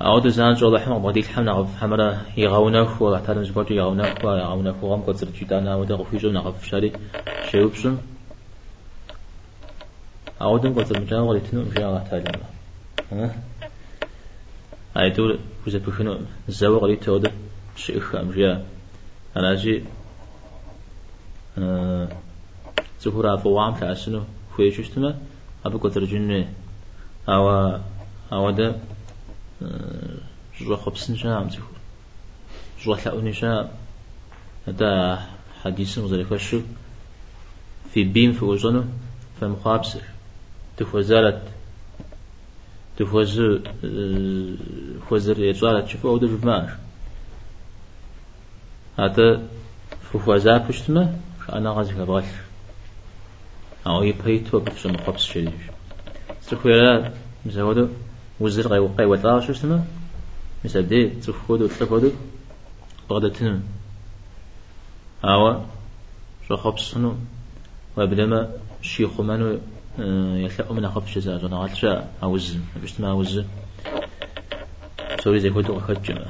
[0.00, 4.72] عود زانجو الله حما بغدي الحما نغف حمرا يغونا فو تعلم زبوتو يغونا فو يغونا
[4.72, 6.92] فو غم قدر جدانا ودا غفيجو نغف شاري
[7.50, 7.98] شيوب سن
[10.40, 12.40] عودن قدر مجانا غليتنو مجانا تعلم
[14.96, 16.18] هاي دول وزا بخنو
[16.48, 17.32] الزوا غلي تود
[17.76, 18.64] شيء خام جيا
[19.36, 19.84] أنا أجي
[23.00, 24.22] زهورا فوام تأسنو
[24.56, 25.18] خوي شفتما
[25.66, 26.48] أبو قدر جنة
[27.28, 27.78] أو
[28.32, 28.74] أو ده
[30.60, 31.76] جوا خبسن شام زهور
[32.84, 33.68] جوا ثأوني شام
[34.68, 35.22] هذا
[35.64, 36.60] حديث مزرفة شو
[37.94, 38.84] في بيم في وزنه
[39.40, 40.02] فمخابسر
[40.76, 41.42] تفوزالت.
[42.96, 43.40] تفوز
[45.08, 46.70] فوزر يجوالة تشوفه أو دجماش
[48.98, 49.42] هذا
[50.12, 51.18] فوزا بشتما
[51.52, 52.24] أنا غازي كبغش
[53.86, 55.52] أو يبيتو بفش مخبص شريش
[56.42, 57.14] سخويا
[57.46, 57.88] مزودو
[58.40, 59.84] وزر غي وقاي وطاق شو اسمه
[60.64, 62.10] مثل دي تفودو تلفودو
[63.10, 63.60] بغدتنو
[65.24, 65.60] أو
[66.48, 67.14] شو خبصنو
[67.96, 68.50] وبدما
[68.82, 69.58] شيخو منو
[69.98, 73.44] يلا من أخف شزاز أنا قلت شاء أوز بس ما أوز
[75.24, 75.70] سوري زي كنت
[76.04, 76.26] جمع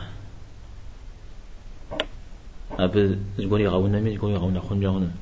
[2.78, 5.12] أب زقوني يغون مي زقوني يغون أخون جاهون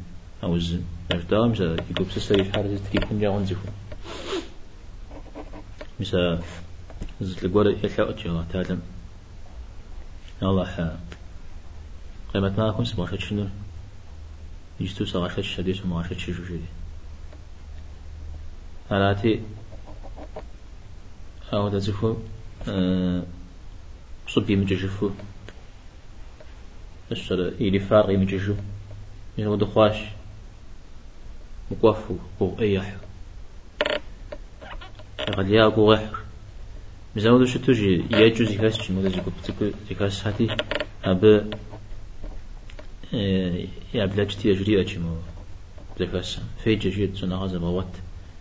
[0.45, 0.77] أوز
[1.11, 3.73] أجدا مثلا يقول سسري حارة تكي كون جاهون زيفون
[6.01, 6.39] مثلا
[7.21, 8.83] زت الجوار يلا أتجاه تعلم
[10.43, 10.99] الله
[12.35, 13.49] قيمة ما أكون سبعة شنو؟
[14.81, 16.67] يجتو سبعة شديد وما عشرة شجو جديد
[18.91, 19.43] هلاتي
[21.53, 22.17] أو تزفو
[24.29, 25.11] صبي مججفو.
[27.13, 28.55] الشر إلي فارغي مججو
[29.39, 29.97] من ود خواش
[31.71, 32.97] مقوفو بو أيح
[35.37, 35.69] قد يا
[37.17, 40.57] غير مزاود شو تجي يجوز يكاس شنو ده زيكو بتكو يكاس هاتي
[41.05, 41.25] أب
[43.95, 45.17] يا بلاجتي يجري أجمو
[46.01, 47.95] زكاس في جيت سنة غزة بغوت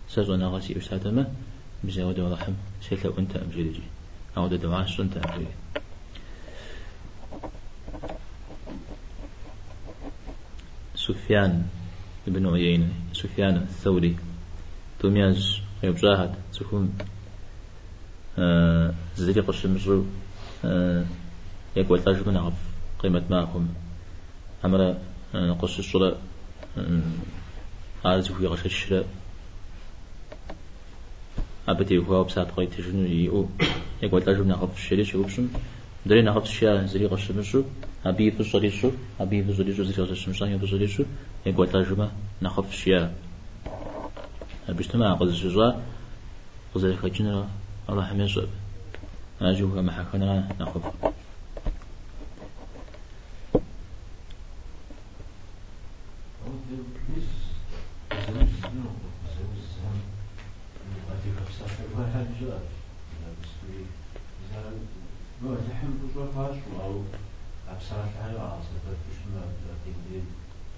[0.08, 1.32] سجنا غسي أستاذنا
[1.84, 2.52] بزود ورحم
[2.88, 3.82] سيلو أنت أمجيجي
[4.36, 5.54] أو دواش أنت أمجيجي
[10.96, 11.66] سفيان
[12.28, 14.16] ابن عيينة سفيان الثوري
[15.00, 16.92] تومياز يبجاهد تكون
[18.38, 19.88] آه زريق الشمس
[20.64, 21.04] آه
[21.76, 22.52] يقول تاج من عف
[22.98, 23.68] قيمة معكم
[24.64, 24.96] أمر
[25.34, 26.16] نقص الصلاة
[28.04, 29.06] عارف في غش الشراء.
[31.68, 33.48] أبدي هو بسات قيت جنو يو
[34.02, 35.24] يقول تاج من عف الشري شو
[36.06, 37.56] دري نعرف الشيء زريق الشمس
[38.06, 41.04] أبي في الصلي شو؟ أبي في الصلي شو؟ زريق الشمس يبي في الصلي شو؟
[41.46, 43.08] يقول تاج ما نعرف الشيء
[44.68, 45.82] بيجتمع قد الجزاء
[46.74, 47.48] وذلك جنرا
[47.88, 48.48] الله حمي صعب
[49.40, 50.82] أجوها محكنا نخف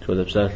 [0.07, 0.51] شو ذا بسالة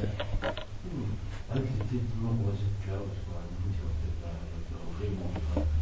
[5.56, 5.79] آه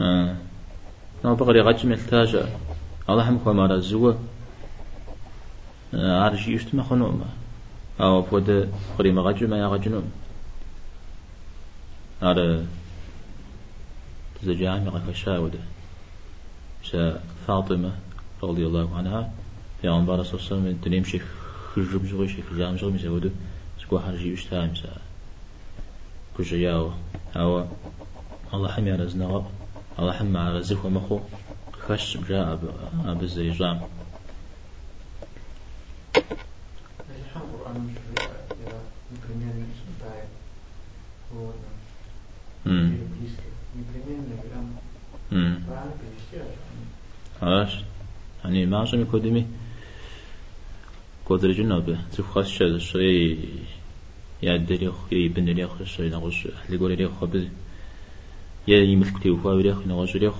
[0.00, 2.46] نو بغري غاج ملتاجة
[3.08, 4.18] الله هم كما رزوه.
[5.94, 7.26] عارجي يشتم خنوما
[8.00, 8.68] أو بود
[8.98, 10.12] قري ما غاج ما يغجنون
[12.22, 12.64] على
[14.42, 15.58] زجاج ما غفشاوده
[17.46, 17.92] فاطمة
[18.42, 19.30] رضي الله عنها.
[19.82, 21.20] في بارس صلى الله عليه وسلم الدنيا مشي
[21.74, 23.32] خجب زغي شي خجام زغي مسعود
[23.80, 24.96] سكو حرجي يشتا مسا
[26.38, 26.90] كجياو
[27.36, 27.64] أو
[28.54, 29.44] الله حمي رزنا
[29.98, 31.20] الله حمي رزق ومخو
[31.72, 32.58] خش جاء
[33.04, 33.80] أب الزيجام
[47.40, 47.72] خلاص
[48.44, 49.46] يعني ما عشان يكودمي
[51.26, 53.48] قدر جنابه تفخص شد شيء
[54.42, 57.48] يعدل يخ يبن ليخ شيء نغش اللي يقول ليخ خبز
[58.68, 60.34] يا يملك تيو فاو ليخ نغش ليخ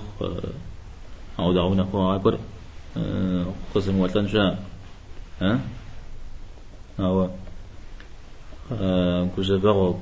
[1.39, 2.39] أو دعونا فو عبر
[3.75, 4.63] قسم وطن شاء.
[5.41, 5.59] ها؟
[6.99, 7.29] أو
[9.35, 9.99] كوزبغو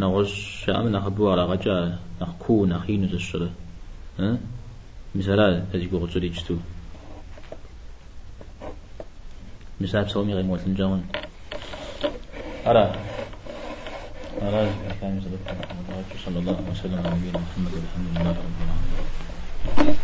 [0.00, 3.50] نغش شام نخبو على غجا نخكو نخين زشرة
[4.18, 4.38] ها؟
[5.14, 6.56] مثلا تجيبو غجري جتو
[9.80, 11.06] مثال بسومي غير موتن جاون.
[12.66, 12.94] أرى.
[16.24, 16.98] صلى الله عليه وسلم.
[16.98, 19.98] على نبينا محمد والحمد لله رب العالمين.